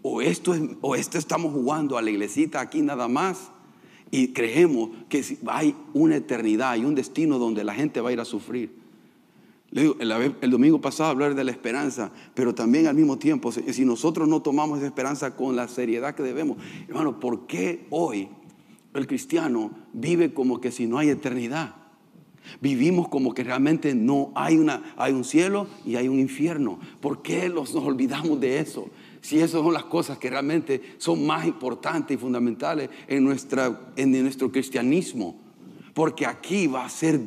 [0.02, 3.52] O esto, es, o esto estamos jugando a la iglesita aquí nada más
[4.12, 8.20] y creemos que hay una eternidad, hay un destino donde la gente va a ir
[8.20, 8.72] a sufrir.
[9.70, 13.84] Le digo, el, domingo pasado hablar de la esperanza, pero también al mismo tiempo, si
[13.84, 18.30] nosotros no tomamos esa esperanza con la seriedad que debemos, hermano, ¿por qué hoy
[18.93, 21.76] el cristiano vive como que si no hay eternidad?
[22.62, 26.80] Vivimos como que realmente no hay, una, hay un cielo y hay un infierno.
[27.02, 28.89] ¿Por qué nos olvidamos de eso?
[29.28, 34.24] Si esas son las cosas que realmente son más importantes y fundamentales en, nuestra, en
[34.24, 35.36] nuestro cristianismo.
[35.94, 37.20] Porque aquí va a ser,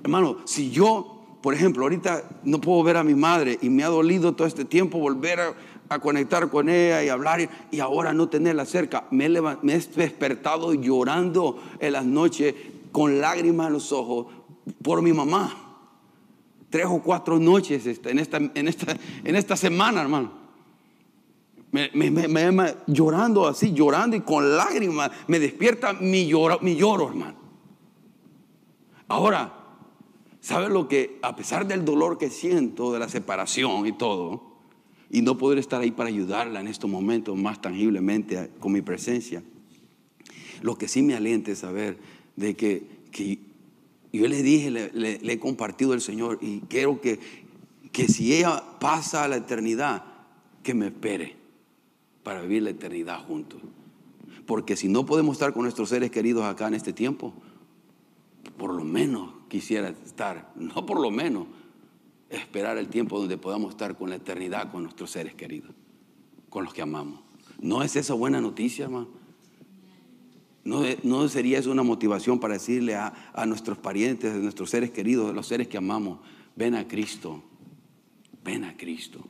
[0.00, 3.88] hermano, si yo, por ejemplo, ahorita no puedo ver a mi madre y me ha
[3.88, 5.40] dolido todo este tiempo volver
[5.88, 10.72] a, conectar con ella y hablar y ahora no tenerla cerca, me me he despertado
[10.72, 12.54] llorando en las noches
[12.92, 14.28] con lágrimas en los ojos
[14.84, 15.52] por mi mamá.
[16.70, 20.39] Tres o cuatro noches este, en esta, en esta, en esta semana, hermano.
[21.72, 27.36] Me, me, llorando así, llorando y con lágrimas, me despierta mi lloro, mi lloro, hermano.
[29.06, 29.54] Ahora,
[30.40, 34.50] ¿sabe lo que, a pesar del dolor que siento de la separación y todo,
[35.10, 39.42] y no poder estar ahí para ayudarla en estos momentos más tangiblemente con mi presencia,
[40.62, 41.98] lo que sí me alienta es saber
[42.34, 43.38] de que, que
[44.12, 47.20] yo le dije, le, le, he compartido el Señor y quiero que,
[47.92, 50.04] que si ella pasa a la eternidad,
[50.62, 51.39] que me espere
[52.22, 53.60] para vivir la eternidad juntos.
[54.46, 57.34] Porque si no podemos estar con nuestros seres queridos acá en este tiempo,
[58.56, 61.46] por lo menos quisiera estar, no por lo menos,
[62.28, 65.70] esperar el tiempo donde podamos estar con la eternidad con nuestros seres queridos,
[66.48, 67.20] con los que amamos.
[67.60, 69.08] ¿No es esa buena noticia, hermano?
[70.62, 74.90] ¿No, ¿No, sería eso una motivación para decirle a, a nuestros parientes, a nuestros seres
[74.90, 76.20] queridos, a los seres que amamos,
[76.54, 77.42] ven a Cristo,
[78.44, 79.24] ven a Cristo.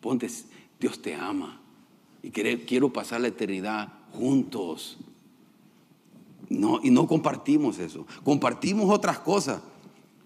[0.00, 0.28] Ponte,
[0.80, 1.61] Dios te ama
[2.22, 4.98] y quiero pasar la eternidad juntos.
[6.48, 8.06] No, y no compartimos eso.
[8.24, 9.62] Compartimos otras cosas,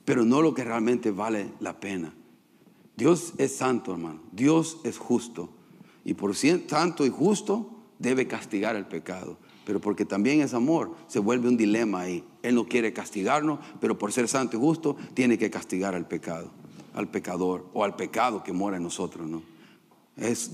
[0.05, 2.13] pero no lo que realmente vale la pena.
[2.97, 4.21] Dios es santo, hermano.
[4.33, 5.51] Dios es justo.
[6.05, 9.39] Y por santo y justo, debe castigar el pecado.
[9.65, 12.25] Pero porque también es amor, se vuelve un dilema ahí.
[12.43, 16.51] Él no quiere castigarnos, pero por ser santo y justo, tiene que castigar al pecado,
[16.95, 19.43] al pecador o al pecado que mora en nosotros, ¿no?
[20.17, 20.53] Es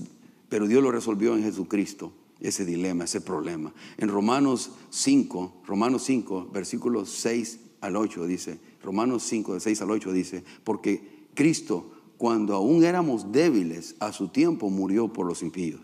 [0.53, 3.73] pero Dios lo resolvió en Jesucristo, ese dilema, ese problema.
[3.97, 9.89] En Romanos 5, Romanos 5, versículos 6 al 8 dice, Romanos 5, de 6 al
[9.89, 11.89] 8 dice, porque Cristo,
[12.19, 15.81] cuando aún éramos débiles, a su tiempo murió por los impíos.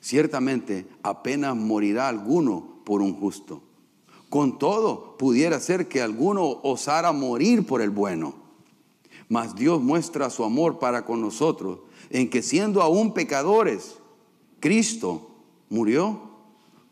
[0.00, 3.64] Ciertamente apenas morirá alguno por un justo.
[4.30, 8.36] Con todo, pudiera ser que alguno osara morir por el bueno.
[9.28, 13.96] Mas Dios muestra su amor para con nosotros en que siendo aún pecadores,
[14.60, 15.30] Cristo
[15.68, 16.20] murió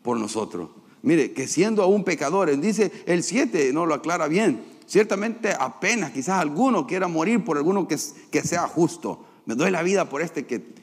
[0.01, 0.69] por nosotros.
[1.01, 6.39] Mire, que siendo aún pecadores, dice el 7, no lo aclara bien, ciertamente apenas quizás
[6.39, 7.97] alguno quiera morir por alguno que,
[8.31, 9.25] que sea justo.
[9.45, 10.73] Me doy la vida por este que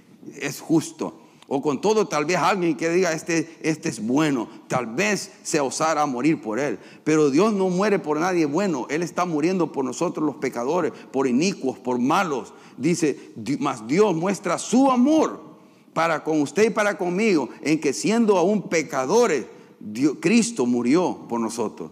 [0.40, 1.21] es justo.
[1.54, 5.60] O con todo, tal vez alguien que diga, este, este es bueno, tal vez se
[5.60, 6.78] osara a morir por él.
[7.04, 11.26] Pero Dios no muere por nadie bueno, Él está muriendo por nosotros los pecadores, por
[11.26, 12.54] inicuos, por malos.
[12.78, 15.42] Dice, mas Dios muestra su amor
[15.92, 19.44] para con usted y para conmigo, en que siendo aún pecadores,
[20.20, 21.90] Cristo murió por nosotros.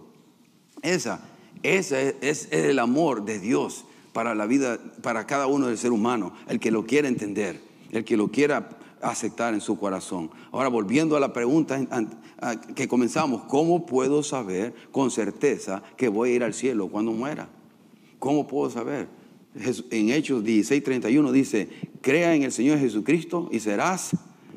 [0.81, 1.23] Esa,
[1.61, 6.33] ese es el amor de Dios para la vida, para cada uno del ser humano,
[6.47, 10.31] el que lo quiera entender, el que lo quiera aceptar en su corazón.
[10.51, 11.79] Ahora, volviendo a la pregunta
[12.75, 17.49] que comenzamos, ¿cómo puedo saber con certeza que voy a ir al cielo cuando muera?
[18.19, 19.07] ¿Cómo puedo saber?
[19.89, 21.69] En Hechos 16:31 dice,
[22.01, 24.11] crea en el Señor Jesucristo y serás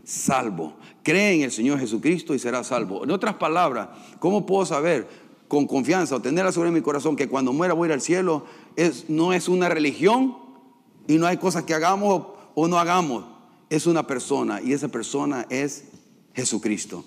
[0.04, 0.74] salvo.
[1.02, 3.04] Cree en el Señor Jesucristo y será salvo.
[3.04, 3.88] En otras palabras,
[4.20, 5.08] ¿cómo puedo saber
[5.48, 8.44] con confianza o tenerla sobre mi corazón que cuando muera voy a ir al cielo?
[8.76, 10.36] Es, no es una religión
[11.06, 13.33] y no hay cosas que hagamos o no hagamos.
[13.70, 15.84] Es una persona y esa persona es
[16.34, 17.04] Jesucristo.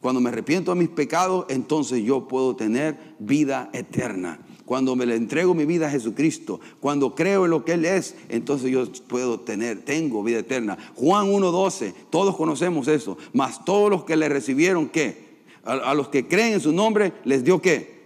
[0.00, 4.40] Cuando me arrepiento de mis pecados, entonces yo puedo tener vida eterna.
[4.64, 8.14] Cuando me le entrego mi vida a Jesucristo, cuando creo en lo que Él es,
[8.28, 10.78] entonces yo puedo tener, tengo vida eterna.
[10.94, 13.18] Juan 1.12, todos conocemos eso.
[13.34, 15.28] Mas todos los que le recibieron, ¿qué?
[15.64, 18.00] A, los que creen en su nombre, les dio qué?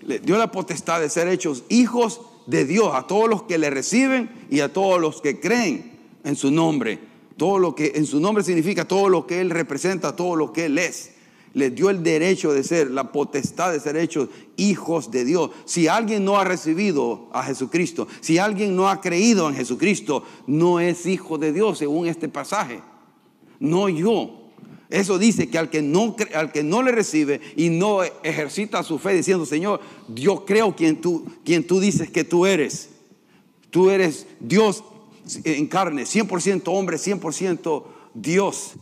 [0.00, 3.70] Les dio la potestad de ser hechos hijos de Dios a todos los que le
[3.70, 5.91] reciben y a todos los que creen
[6.24, 6.98] en su nombre.
[7.36, 10.66] Todo lo que en su nombre significa todo lo que Él representa, todo lo que
[10.66, 11.12] Él es.
[11.54, 15.50] Le dio el derecho de ser, la potestad de ser hechos hijos de Dios.
[15.64, 20.80] Si alguien no ha recibido a Jesucristo, si alguien no ha creído en Jesucristo, no
[20.80, 22.80] es hijo de Dios según este pasaje.
[23.60, 24.38] No yo.
[24.88, 28.98] Eso dice que al que no, al que no le recibe y no ejercita su
[28.98, 29.80] fe diciendo, Señor,
[30.14, 32.90] yo creo quien tú, quien tú dices que tú eres.
[33.70, 34.84] Tú eres Dios
[35.44, 38.74] en carne, 100% hombre, 100% Dios.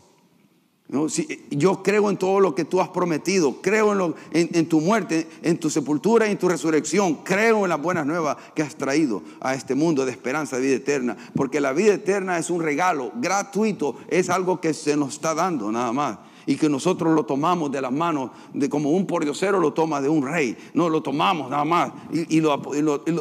[0.88, 1.06] ¿No?
[1.50, 5.28] yo creo en todo lo que tú has prometido, creo en, lo, en, tu muerte,
[5.40, 9.22] en tu sepultura y en tu resurrección, creo en las buenas nuevas que has traído
[9.40, 13.12] a este mundo de esperanza, de vida eterna, porque la vida eterna es un regalo
[13.14, 17.70] gratuito, es algo que se nos está dando nada más y que nosotros lo tomamos
[17.70, 21.50] de las manos, de como un pordiosero lo toma de un rey, no lo tomamos
[21.50, 22.60] nada más y, lo,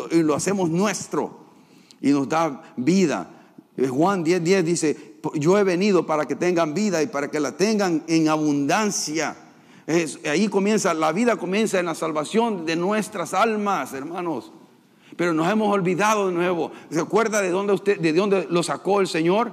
[0.09, 1.48] y lo hacemos nuestro
[2.01, 3.29] y nos da vida.
[3.77, 7.39] Eh, Juan 10:10 10 dice, yo he venido para que tengan vida y para que
[7.39, 9.35] la tengan en abundancia.
[10.29, 14.51] ahí comienza, la vida comienza en la salvación de nuestras almas, hermanos.
[15.15, 16.71] Pero nos hemos olvidado de nuevo.
[16.89, 19.51] ¿Se acuerda de dónde usted, de dónde lo sacó el Señor?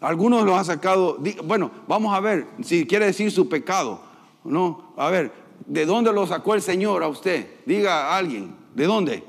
[0.00, 1.18] Algunos lo han sacado.
[1.44, 4.00] Bueno, vamos a ver si quiere decir su pecado.
[4.44, 5.32] No, a ver,
[5.66, 7.46] ¿de dónde lo sacó el Señor a usted?
[7.64, 9.24] Diga a alguien, ¿de dónde?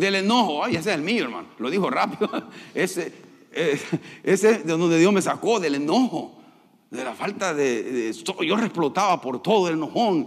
[0.00, 1.48] Del enojo, ay, ese es el mío, hermano.
[1.58, 2.30] Lo dijo rápido.
[2.74, 3.12] Ese,
[3.52, 3.78] eh,
[4.22, 6.38] ese es de donde Dios me sacó, del enojo.
[6.90, 8.10] De la falta de,
[8.40, 10.26] Yo explotaba por todo el enojón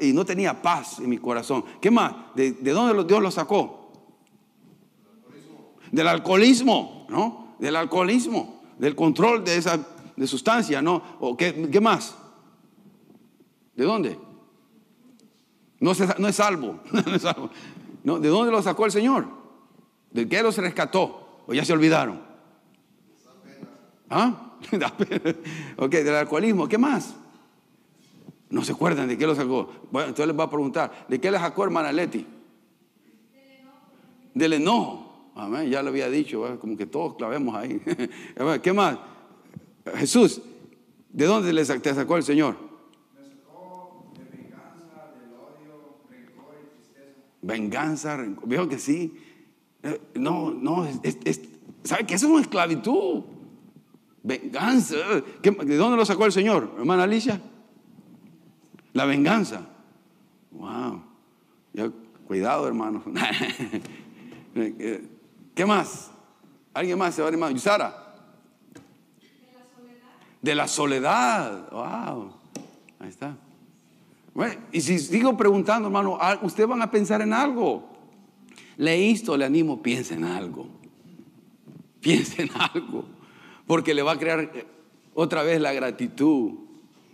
[0.00, 1.64] y no tenía paz en mi corazón.
[1.80, 2.12] ¿Qué más?
[2.34, 3.92] ¿De, dónde Dios lo sacó?
[5.92, 7.54] Del alcoholismo, ¿no?
[7.60, 9.78] Del alcoholismo, del control de esa
[10.16, 11.00] de sustancia, ¿no?
[11.20, 12.16] ¿O qué, qué más?
[13.76, 14.18] ¿De dónde?
[15.84, 16.80] No, no es salvo.
[16.92, 17.50] no es salvo.
[18.04, 19.26] ¿De dónde lo sacó el Señor?
[20.10, 21.42] ¿De qué los rescató?
[21.46, 22.20] ¿O ya se olvidaron?
[24.10, 24.58] ¿Ah?
[25.76, 26.68] ok, del alcoholismo.
[26.68, 27.16] ¿Qué más?
[28.50, 29.70] No se acuerdan de qué lo sacó.
[29.90, 32.26] Bueno, entonces les va a preguntar, ¿de qué le sacó hermana Leti?
[34.34, 35.32] Del enojo.
[35.34, 37.82] Amén, ya lo había dicho, como que todos clavemos ahí.
[38.62, 38.98] ¿Qué más?
[39.96, 40.42] Jesús,
[41.08, 42.56] ¿de dónde le sacó el Señor?
[47.44, 49.14] Venganza, Veo que sí.
[49.82, 51.40] Eh, no, no, es,
[51.84, 53.22] ¿sabe que eso es una esclavitud?
[54.22, 54.96] Venganza.
[55.42, 57.40] ¿De dónde lo sacó el Señor, hermana Alicia?
[58.94, 59.66] La venganza.
[60.50, 61.02] Wow.
[62.26, 63.02] cuidado, hermano.
[64.54, 66.10] ¿Qué más?
[66.72, 67.58] ¿Alguien más se va a animar?
[67.58, 68.16] Sara.
[70.40, 71.70] De la soledad.
[71.70, 72.32] Wow.
[73.00, 73.36] Ahí está.
[74.72, 77.88] Y si sigo preguntando, hermano, ustedes van a pensar en algo.
[78.76, 80.66] Le insto, le animo, piense en algo.
[82.00, 83.04] Piense en algo.
[83.66, 84.66] Porque le va a crear eh,
[85.14, 86.52] otra vez la gratitud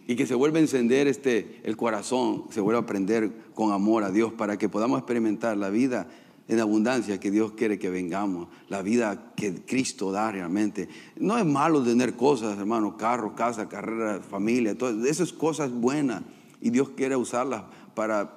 [0.06, 4.02] y que se vuelva a encender este, el corazón, se vuelva a aprender con amor
[4.02, 6.08] a Dios para que podamos experimentar la vida
[6.48, 10.88] en abundancia que Dios quiere que vengamos, la vida que Cristo da realmente.
[11.16, 16.22] No es malo tener cosas, hermano, carro, casa, carrera, familia, todo, esas cosas buenas
[16.60, 18.34] y Dios quiere usarlas para,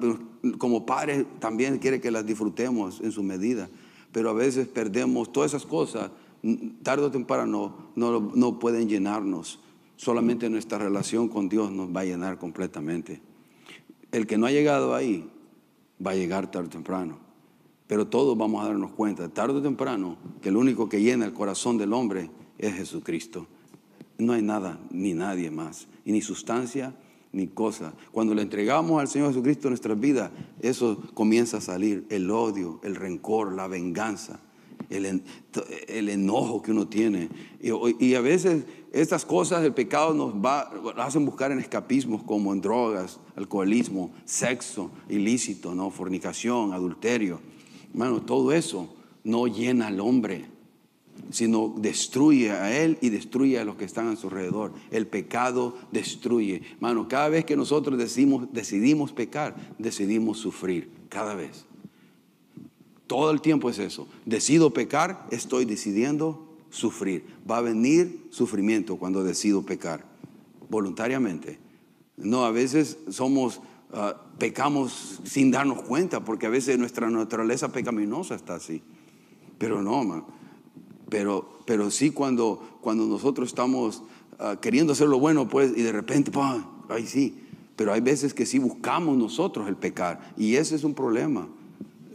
[0.57, 3.69] como padres también quiere que las disfrutemos en su medida,
[4.11, 6.11] pero a veces perdemos todas esas cosas,
[6.81, 9.59] tarde o temprano no, no pueden llenarnos,
[9.95, 13.21] solamente nuestra relación con Dios nos va a llenar completamente.
[14.11, 15.29] El que no ha llegado ahí
[16.05, 17.17] va a llegar tarde o temprano,
[17.87, 21.33] pero todos vamos a darnos cuenta, tarde o temprano, que el único que llena el
[21.33, 23.47] corazón del hombre es Jesucristo.
[24.17, 26.93] No hay nada ni nadie más, y ni sustancia,
[27.33, 27.93] ni cosa.
[28.11, 30.31] Cuando le entregamos al Señor Jesucristo nuestras vidas,
[30.61, 34.39] eso comienza a salir, el odio, el rencor, la venganza,
[34.89, 35.23] el,
[35.87, 37.29] el enojo que uno tiene.
[37.59, 42.61] Y, a veces estas cosas, el pecado nos va, hacen buscar en escapismos como en
[42.61, 45.89] drogas, alcoholismo, sexo ilícito, ¿no?
[45.89, 47.41] fornicación, adulterio.
[47.91, 50.52] Hermano, todo eso no llena al hombre.
[51.29, 54.73] Sino destruye a él y destruye a los que están a su alrededor.
[54.91, 56.61] El pecado destruye.
[56.79, 61.65] Mano, cada vez que nosotros decidimos, decidimos pecar, decidimos sufrir, cada vez.
[63.07, 64.07] Todo el tiempo es eso.
[64.25, 67.25] Decido pecar, estoy decidiendo sufrir.
[67.49, 70.05] Va a venir sufrimiento cuando decido pecar,
[70.69, 71.59] voluntariamente.
[72.17, 73.61] No, a veces somos,
[73.91, 78.81] ah, pecamos sin darnos cuenta, porque a veces nuestra naturaleza pecaminosa está así.
[79.57, 80.25] Pero no, man.
[81.13, 84.01] Pero, pero sí cuando, cuando nosotros estamos
[84.39, 86.63] ah, queriendo hacer lo bueno, pues, y de repente, ¡pum!
[86.89, 87.37] ahí sí.
[87.75, 91.47] Pero hay veces que sí buscamos nosotros el pecar, y ese es un problema.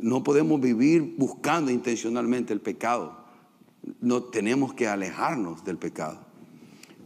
[0.01, 3.17] No podemos vivir buscando intencionalmente el pecado.
[4.01, 6.19] No tenemos que alejarnos del pecado.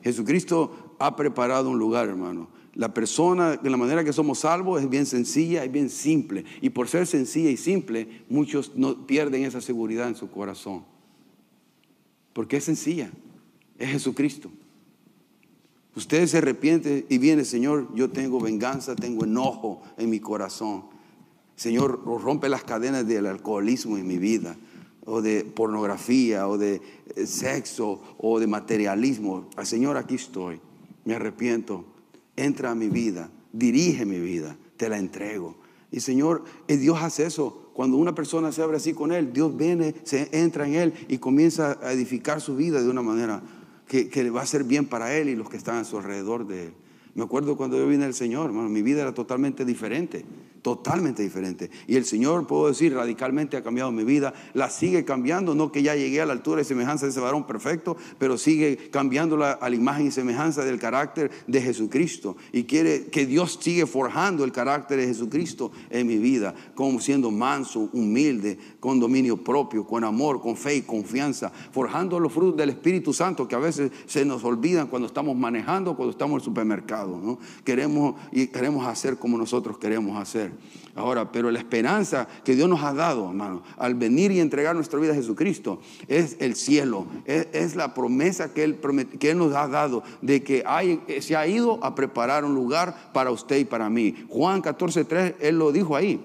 [0.02, 2.48] Jesucristo ha preparado un lugar, hermano.
[2.74, 6.46] La persona, de la manera que somos salvos, es bien sencilla y bien simple.
[6.62, 10.90] Y por ser sencilla y simple, muchos no pierden esa seguridad en su corazón.
[12.32, 13.10] Porque es sencilla.
[13.78, 14.50] Es Jesucristo.
[15.94, 20.84] Usted se arrepiente y viene, Señor, yo tengo venganza, tengo enojo en mi corazón.
[21.54, 24.56] Señor, rompe las cadenas del alcoholismo en mi vida,
[25.04, 26.80] o de pornografía, o de
[27.14, 29.48] eh, sexo, o de materialismo.
[29.62, 30.60] Señor, aquí estoy,
[31.04, 31.84] me arrepiento,
[32.36, 35.56] entra a mi vida, dirige mi vida, te la entrego.
[35.90, 37.61] Y Señor, eh, Dios hace eso.
[37.72, 41.18] Cuando una persona se abre así con Él, Dios viene, se entra en Él y
[41.18, 43.42] comienza a edificar su vida de una manera
[43.86, 46.46] que, que va a ser bien para Él y los que están a su alrededor
[46.46, 46.74] de Él.
[47.14, 50.24] Me acuerdo cuando yo vine al Señor, hermano, mi vida era totalmente diferente
[50.62, 51.70] totalmente diferente.
[51.86, 55.82] Y el Señor, puedo decir, radicalmente ha cambiado mi vida, la sigue cambiando, no que
[55.82, 59.68] ya llegué a la altura y semejanza de ese varón perfecto, pero sigue cambiándola a
[59.68, 62.36] la imagen y semejanza del carácter de Jesucristo.
[62.52, 67.30] Y quiere que Dios sigue forjando el carácter de Jesucristo en mi vida, como siendo
[67.30, 72.70] manso, humilde, con dominio propio, con amor, con fe y confianza, forjando los frutos del
[72.70, 76.44] Espíritu Santo que a veces se nos olvidan cuando estamos manejando, cuando estamos en el
[76.44, 77.18] supermercado.
[77.20, 77.38] ¿no?
[77.64, 80.51] Queremos, y queremos hacer como nosotros queremos hacer.
[80.94, 85.00] Ahora, pero la esperanza que Dios nos ha dado, hermano, al venir y entregar nuestra
[85.00, 88.78] vida a Jesucristo, es el cielo, es, la promesa que él,
[89.18, 93.10] que él, nos ha dado de que hay, se ha ido a preparar un lugar
[93.14, 94.14] para usted y para mí.
[94.28, 96.22] Juan 14, 3, Él lo dijo ahí.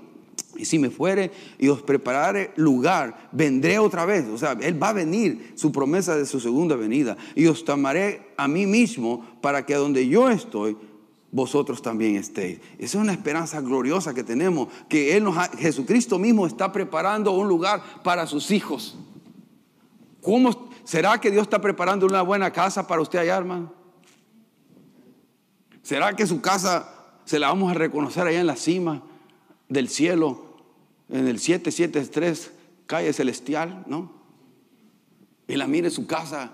[0.57, 4.25] Y si me fuere y os preparare lugar, vendré otra vez.
[4.27, 7.15] O sea, Él va a venir, su promesa de su segunda venida.
[7.35, 10.75] Y os tomaré a mí mismo para que donde yo estoy,
[11.37, 12.59] vosotros también estéis.
[12.79, 17.47] Esa es una esperanza gloriosa que tenemos, que Él nos Jesucristo mismo está preparando un
[17.47, 18.97] lugar para sus hijos.
[20.19, 23.71] ¿Cómo será que Dios está preparando una buena casa para usted allá, hermano?
[25.83, 26.91] ¿Será que su casa
[27.23, 29.03] se la vamos a reconocer allá en la cima
[29.69, 30.57] del cielo,
[31.07, 32.51] en el 773,
[32.87, 34.11] calle celestial, no?
[35.47, 36.51] Y la mire su casa,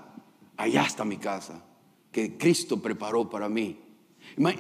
[0.58, 1.64] allá está mi casa,
[2.12, 3.83] que Cristo preparó para mí.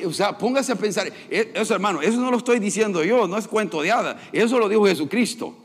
[0.05, 3.37] O sea, póngase a pensar, e, eso hermano, eso no lo estoy diciendo yo, no
[3.37, 5.55] es cuento de hada, eso lo dijo Jesucristo.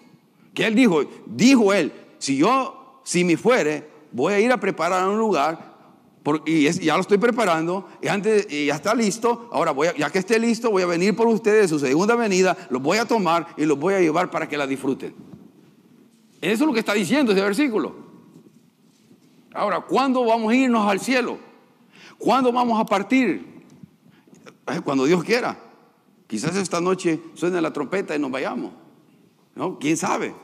[0.54, 5.06] Que él dijo, dijo él, si yo, si me fuere, voy a ir a preparar
[5.08, 5.68] un lugar,
[6.44, 10.18] y ya lo estoy preparando, y, antes, y ya está listo, ahora voy ya que
[10.18, 13.64] esté listo, voy a venir por ustedes, su segunda venida, los voy a tomar y
[13.64, 15.14] los voy a llevar para que la disfruten.
[16.40, 17.94] Eso es lo que está diciendo ese versículo.
[19.54, 21.38] Ahora, ¿cuándo vamos a irnos al cielo?
[22.18, 23.57] ¿Cuándo vamos a partir?
[24.84, 25.58] Cuando Dios quiera.
[26.26, 28.72] Quizás esta noche suene la trompeta y nos vayamos.
[29.54, 29.78] ¿No?
[29.78, 30.34] ¿Quién sabe?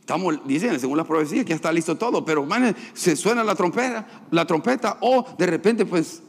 [0.00, 3.54] Estamos, dicen, según las profecías, que ya está listo todo, pero man, se suena la
[3.54, 6.22] trompeta, la trompeta, o de repente, pues,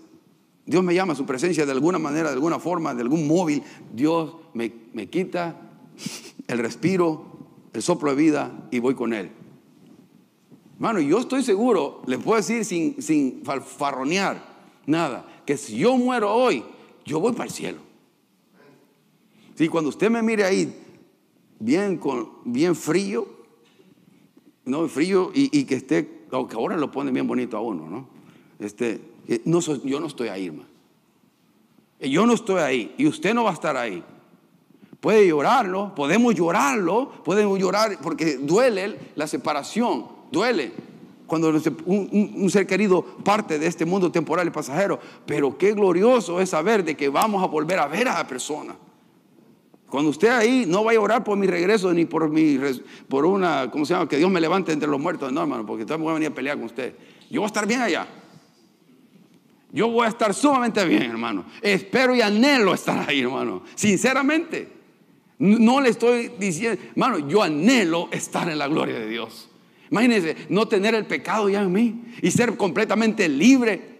[0.65, 3.61] Dios me llama a su presencia de alguna manera, de alguna forma, de algún móvil.
[3.93, 5.55] Dios me, me quita
[6.47, 7.25] el respiro,
[7.73, 9.31] el soplo de vida y voy con Él.
[10.75, 13.43] Hermano, yo estoy seguro, les puedo decir sin, sin
[14.85, 16.63] nada, que si yo muero hoy,
[17.05, 17.79] yo voy para el cielo.
[19.55, 20.75] Si cuando usted me mire ahí
[21.59, 23.27] bien, con, bien frío,
[24.65, 28.07] no frío y, que esté, aunque ahora lo pone bien bonito a uno, ¿no?
[28.59, 28.99] Este,
[29.45, 30.69] no yo no estoy ahí, hermano.
[31.99, 34.03] Eh, yo no estoy ahí y usted no va a estar ahí.
[34.99, 40.73] Puede llorarlo, podemos llorarlo, podemos llorar porque duele la separación, duele
[41.27, 41.53] cuando
[41.85, 44.99] un, ser querido parte de este mundo temporal y pasajero.
[45.25, 48.75] Pero qué glorioso es saber de que vamos a volver a ver a la persona.
[49.89, 52.59] Cuando usted ahí no vaya a orar por mi regreso ni por mi
[53.07, 54.09] por una, ¿cómo se llama?
[54.09, 55.31] Que Dios me levante entre los muertos.
[55.31, 56.95] No, hermano, porque entonces voy a venir a pelear con usted.
[57.29, 58.07] Yo voy a estar bien allá.
[59.71, 61.45] Yo voy a estar sumamente bien, hermano.
[61.61, 63.63] Espero y anhelo estar ahí, hermano.
[63.75, 64.75] Sinceramente.
[65.37, 69.49] No le estoy diciendo, hermano, yo anhelo estar en la gloria de Dios.
[69.95, 73.95] Imagínense no tener el pecado ya en mí y ser completamente libre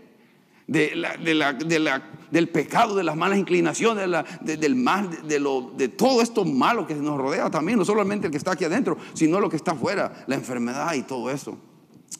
[0.67, 4.05] del pecado, de las malas inclinaciones,
[4.41, 8.51] del mal, de, todo esto malo que nos rodea también, no solamente el que está
[8.51, 11.57] aquí adentro, sino lo que está afuera, la enfermedad y todo eso.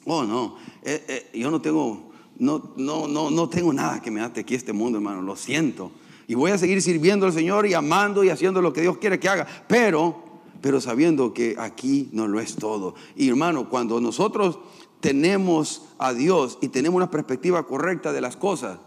[0.06, 4.40] Oh, no, eh, eh, yo no tengo, no, no, no tengo nada que me ate
[4.40, 5.92] aquí este mundo, hermano, lo siento.
[6.28, 9.20] Y voy a seguir sirviendo al Señor y amando y haciendo lo que Dios quiere
[9.20, 10.24] que haga, pero,
[10.66, 12.96] pero sabiendo que aquí no lo es todo.
[13.16, 14.58] Y hermano, cuando nosotros
[15.00, 18.80] tenemos a Dios y tenemos una perspectiva correcta de las cosas,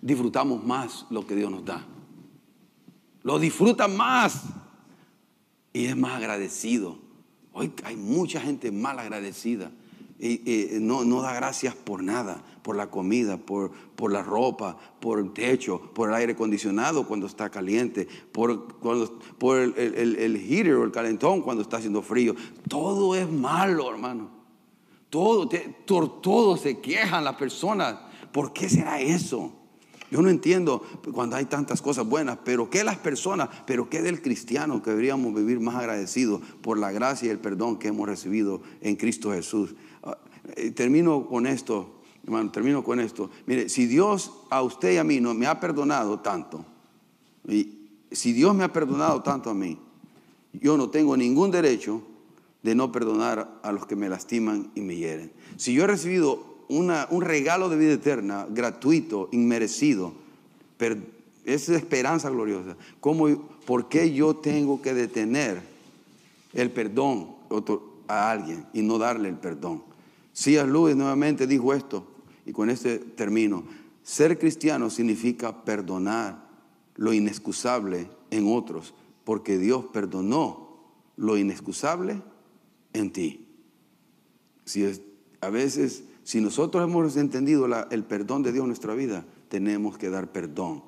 [0.00, 1.84] disfrutamos más lo que Dios nos da.
[3.24, 4.44] Lo disfruta más
[5.72, 6.98] y es más agradecido.
[7.52, 9.72] Hoy hay mucha gente mal agradecida
[10.20, 15.20] y, no, no, da gracias por nada, por la comida, por, por, la ropa, por
[15.20, 20.74] el techo, por el aire acondicionado cuando está caliente, por, cuando, por el, el, el
[20.74, 22.34] o el calentón cuando está haciendo frío.
[22.68, 24.28] Todo es malo, hermano.
[25.08, 25.48] Todo,
[25.86, 28.00] por todo se quejan las personas.
[28.32, 29.50] ¿Por qué será eso?
[30.10, 30.82] Yo no entiendo
[31.14, 33.48] cuando hay tantas cosas buenas, pero ¿qué las personas?
[33.66, 37.78] Pero ¿qué del cristiano que deberíamos vivir más agradecidos por la gracia y el perdón
[37.78, 39.74] que hemos recibido en Cristo Jesús?
[40.02, 40.18] Ah,
[40.56, 41.97] eh, termino con esto,
[42.28, 43.30] hermano, termino con esto.
[43.46, 46.64] Mire, si Dios a usted y a mí no me ha perdonado tanto,
[47.46, 49.78] y si Dios me ha perdonado tanto a mí,
[50.52, 52.02] yo no tengo ningún derecho
[52.62, 55.32] de no perdonar a los que me lastiman y me hieren.
[55.56, 60.12] Si yo he recibido un regalo de vida eterna, gratuito, inmerecido,
[61.44, 63.28] es esperanza gloriosa, ¿cómo,
[63.64, 65.62] ¿por qué yo tengo que detener
[66.52, 67.28] el perdón
[68.06, 69.82] a alguien y no darle el perdón?
[70.34, 70.66] C.S.
[70.66, 72.06] Lewis nuevamente dijo esto,
[72.48, 73.64] y con este término,
[74.02, 76.48] ser cristiano significa perdonar
[76.96, 78.94] lo inexcusable en otros,
[79.24, 80.78] porque Dios perdonó
[81.16, 82.22] lo inexcusable
[82.94, 83.46] en ti.
[84.64, 84.90] Si
[85.42, 90.08] a veces, si nosotros hemos entendido el perdón de Dios en nuestra vida, tenemos que
[90.08, 90.82] dar perdón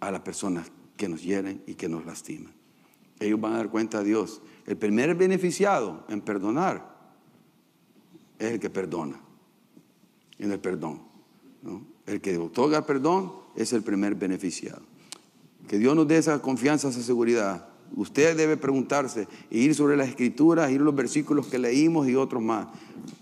[0.00, 2.52] a las personas que nos hieren y que nos lastiman.
[3.20, 4.42] Ellos van a dar cuenta a Dios.
[4.66, 6.94] El primer beneficiado en perdonar
[8.38, 9.18] es el que perdona,
[10.38, 11.00] en el perdón.
[12.06, 14.82] El que otorga perdón es el primer beneficiado.
[15.68, 20.08] Que Dios nos dé esa confianza, esa seguridad Usted debe preguntarse e ir sobre las
[20.08, 22.68] escrituras, ir los versículos que leímos y otros más.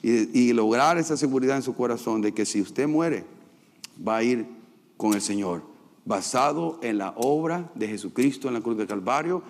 [0.03, 3.25] Y, lograr esa seguridad en su corazón de que si usted muere,
[4.07, 4.47] va a ir
[4.97, 5.63] con el Señor,
[6.05, 9.43] basado en la obra de Jesucristo en la cruz de Calvario,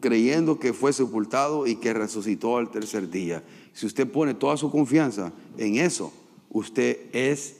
[0.00, 3.42] creyendo que fue sepultado y que resucitó al tercer día.
[3.72, 6.12] Si usted pone toda su confianza en eso,
[6.58, 7.56] usted es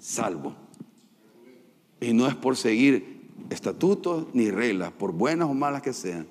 [0.00, 0.54] salvo.
[2.00, 6.26] Y no es por seguir estatutos ni reglas, por buenas o malas que sean.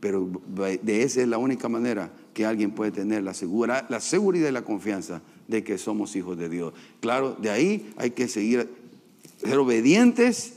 [0.00, 3.34] Pero de esa es la única manera que alguien puede tener la,
[3.88, 6.72] la seguridad y la confianza de que somos hijos de Dios.
[7.00, 8.70] Claro, de ahí hay que seguir,
[9.42, 10.54] ser obedientes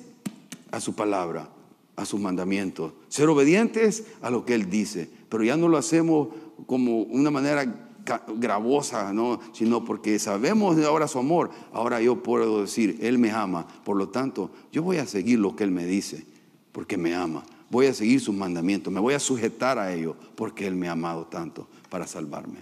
[0.72, 1.50] a su palabra,
[1.98, 6.30] a sus mandamientos, ser obedientes a lo que Él dice, pero ya no lo hacemos
[6.66, 7.91] como una manera
[8.36, 9.40] gravosa, ¿no?
[9.54, 14.10] sino porque sabemos ahora su amor, ahora yo puedo decir, Él me ama, por lo
[14.10, 16.26] tanto, yo voy a seguir lo que Él me dice,
[16.72, 20.68] porque me ama, voy a seguir sus mandamientos, me voy a sujetar a ellos, porque
[20.68, 22.60] Él me ha amado tanto para salvarme.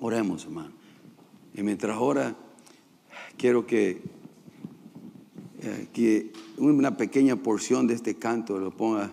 [0.00, 0.70] Oremos, hermano.
[1.54, 2.34] Y mientras ahora
[3.36, 4.02] quiero que,
[5.60, 9.10] eh, que una pequeña porción de este canto lo ponga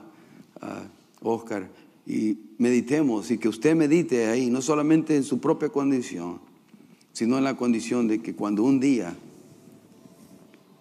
[0.61, 0.83] a
[1.21, 1.69] Oscar
[2.05, 6.39] y meditemos y que usted medite ahí, no solamente en su propia condición,
[7.13, 9.15] sino en la condición de que cuando un día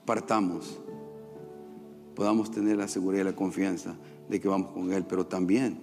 [0.05, 0.79] partamos,
[2.15, 3.97] podamos tener la seguridad y la confianza
[4.29, 5.79] de que vamos con Él, pero también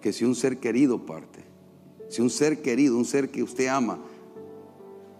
[0.00, 1.44] que si un ser querido parte,
[2.08, 3.98] si un ser querido, un ser que usted ama,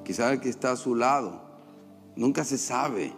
[0.04, 1.40] quizás el que está a su lado,
[2.14, 3.12] nunca se sabe,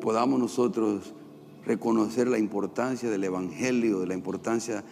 [0.00, 1.12] podamos nosotros
[1.66, 4.84] reconocer la importancia del Evangelio, de la importancia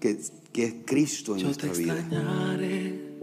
[0.00, 0.18] que,
[0.52, 1.98] que es Cristo en Yo nuestra te vida.
[1.98, 3.18] extrañaré,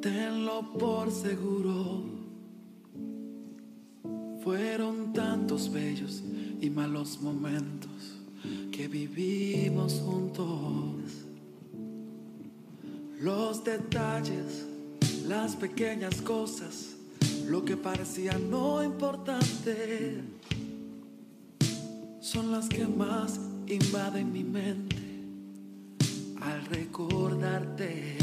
[0.00, 2.18] tenlo por seguro.
[4.42, 6.22] Fueron tantos bellos
[6.60, 8.18] y malos momentos
[8.72, 10.46] que vivimos juntos.
[13.20, 14.66] Los detalles,
[15.26, 16.94] las pequeñas cosas,
[17.48, 20.22] lo que parecía no importante,
[22.38, 24.96] son las que más invaden mi mente
[26.40, 28.16] al recordarte.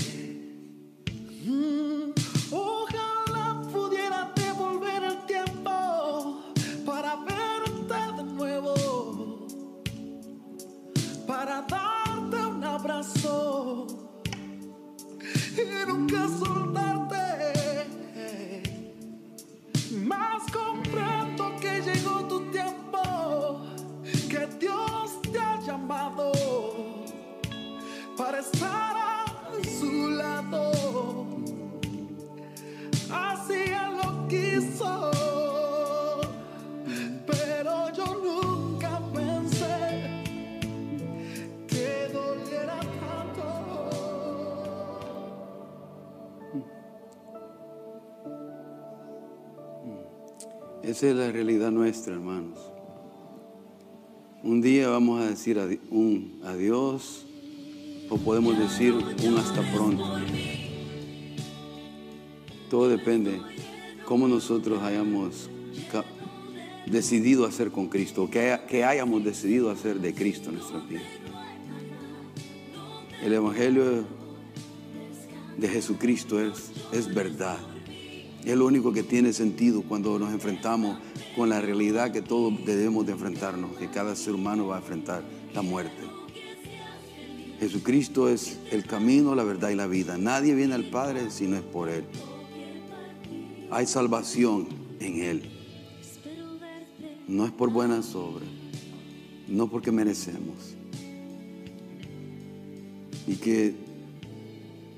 [1.44, 2.12] Mm,
[2.50, 6.42] Ojalá pudiera devolver el tiempo
[6.86, 9.48] para verte de nuevo,
[11.28, 13.88] para darte un abrazo
[15.58, 16.65] y nunca soltarte.
[28.52, 29.26] Estar a
[29.80, 31.26] su lado.
[33.12, 33.66] Así
[33.98, 35.12] lo quiso,
[37.26, 40.24] pero yo nunca pensé
[41.68, 43.48] que doliera tanto.
[50.84, 52.60] Esa es la realidad nuestra, hermanos.
[54.44, 55.58] Un día vamos a decir
[55.90, 57.26] un adiós
[58.10, 60.04] o podemos decir un hasta pronto.
[62.70, 63.42] Todo depende
[64.06, 65.50] cómo nosotros hayamos
[66.86, 71.02] decidido hacer con Cristo, haya- que hayamos decidido hacer de Cristo en nuestra vida.
[73.24, 74.04] El Evangelio
[75.58, 77.58] de Jesucristo es, es verdad.
[78.44, 81.00] Es lo único que tiene sentido cuando nos enfrentamos
[81.36, 85.24] con la realidad que todos debemos de enfrentarnos, que cada ser humano va a enfrentar
[85.56, 86.15] la muerte.
[87.60, 90.18] Jesucristo es el camino, la verdad y la vida.
[90.18, 92.04] Nadie viene al Padre si no es por Él.
[93.72, 94.68] Hay salvación
[95.00, 95.52] en Él.
[97.28, 98.48] No es por buenas obras,
[99.48, 100.76] no porque merecemos.
[103.28, 103.74] Y que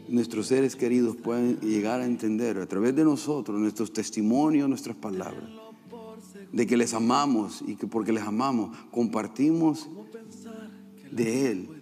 [0.09, 5.49] nuestros seres queridos pueden llegar a entender a través de nosotros, nuestros testimonios, nuestras palabras,
[6.51, 9.87] de que les amamos y que porque les amamos compartimos
[11.11, 11.76] de Él.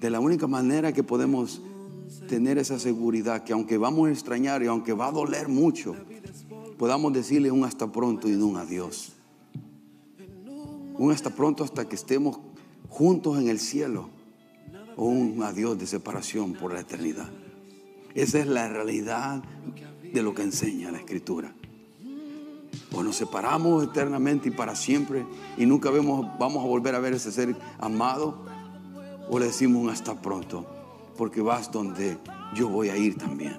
[0.00, 1.60] De la única manera que podemos
[2.26, 5.94] tener esa seguridad, que aunque vamos a extrañar y aunque va a doler mucho,
[6.78, 9.12] podamos decirle un hasta pronto y un adiós.
[10.96, 12.40] Un hasta pronto hasta que estemos
[12.88, 14.08] juntos en el cielo
[14.96, 17.28] o un adiós de separación por la eternidad.
[18.14, 19.42] Esa es la realidad
[20.12, 21.54] de lo que enseña la Escritura.
[22.92, 25.26] O nos separamos eternamente y para siempre
[25.56, 28.44] y nunca vemos, vamos a volver a ver ese ser amado,
[29.30, 30.66] o le decimos un hasta pronto,
[31.16, 32.18] porque vas donde
[32.54, 33.56] yo voy a ir también.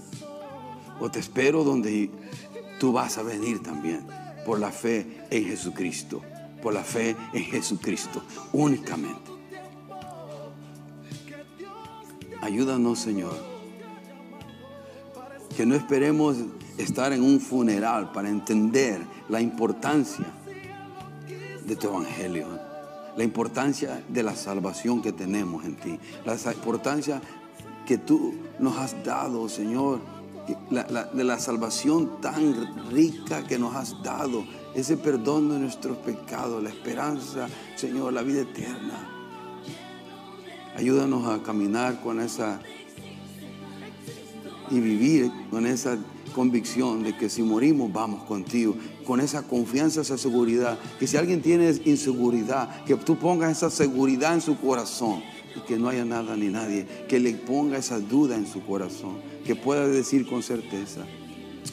[0.99, 2.11] O te espero donde
[2.80, 4.05] tú vas a venir también,
[4.45, 6.22] por la fe en Jesucristo,
[6.61, 9.32] por la fe en Jesucristo únicamente.
[12.41, 13.36] Ayúdanos, Señor.
[15.55, 16.38] Que no esperemos
[16.78, 18.99] estar en un funeral para entender
[19.30, 20.26] la importancia
[21.65, 22.47] de tu evangelio,
[23.18, 27.22] la importancia de la salvación que tenemos en ti, la importancia
[27.86, 29.99] que tú nos has dado, Señor,
[30.70, 34.45] de la salvación tan rica que nos has dado,
[34.76, 39.07] ese perdón de nuestros pecados, la esperanza, Señor, la vida eterna.
[40.76, 42.62] Ayúdanos a caminar con esa
[44.70, 45.97] y vivir con esa
[46.32, 48.75] convicción de que si morimos vamos contigo,
[49.05, 54.34] con esa confianza, esa seguridad, que si alguien tiene inseguridad, que tú pongas esa seguridad
[54.34, 55.21] en su corazón
[55.55, 59.17] y que no haya nada ni nadie, que le ponga esa duda en su corazón,
[59.45, 61.05] que pueda decir con certeza,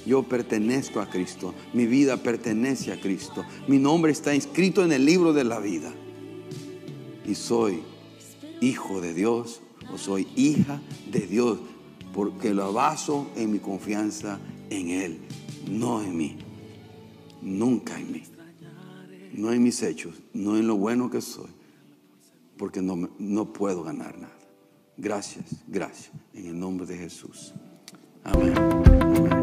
[0.06, 5.04] yo pertenezco a Cristo, mi vida pertenece a Cristo, mi nombre está inscrito en el
[5.04, 5.92] libro de la vida.
[7.26, 7.82] Y soy
[8.60, 9.60] hijo de Dios
[9.92, 10.80] o soy hija
[11.10, 11.58] de Dios,
[12.12, 14.38] porque lo baso en mi confianza
[14.70, 15.18] en Él,
[15.70, 16.36] no en mí,
[17.42, 18.22] nunca en mí,
[19.32, 21.50] no en mis hechos, no en lo bueno que soy,
[22.56, 24.34] porque no, no puedo ganar nada.
[24.96, 27.54] Gracias, gracias, en el nombre de Jesús.
[28.24, 29.37] Amén.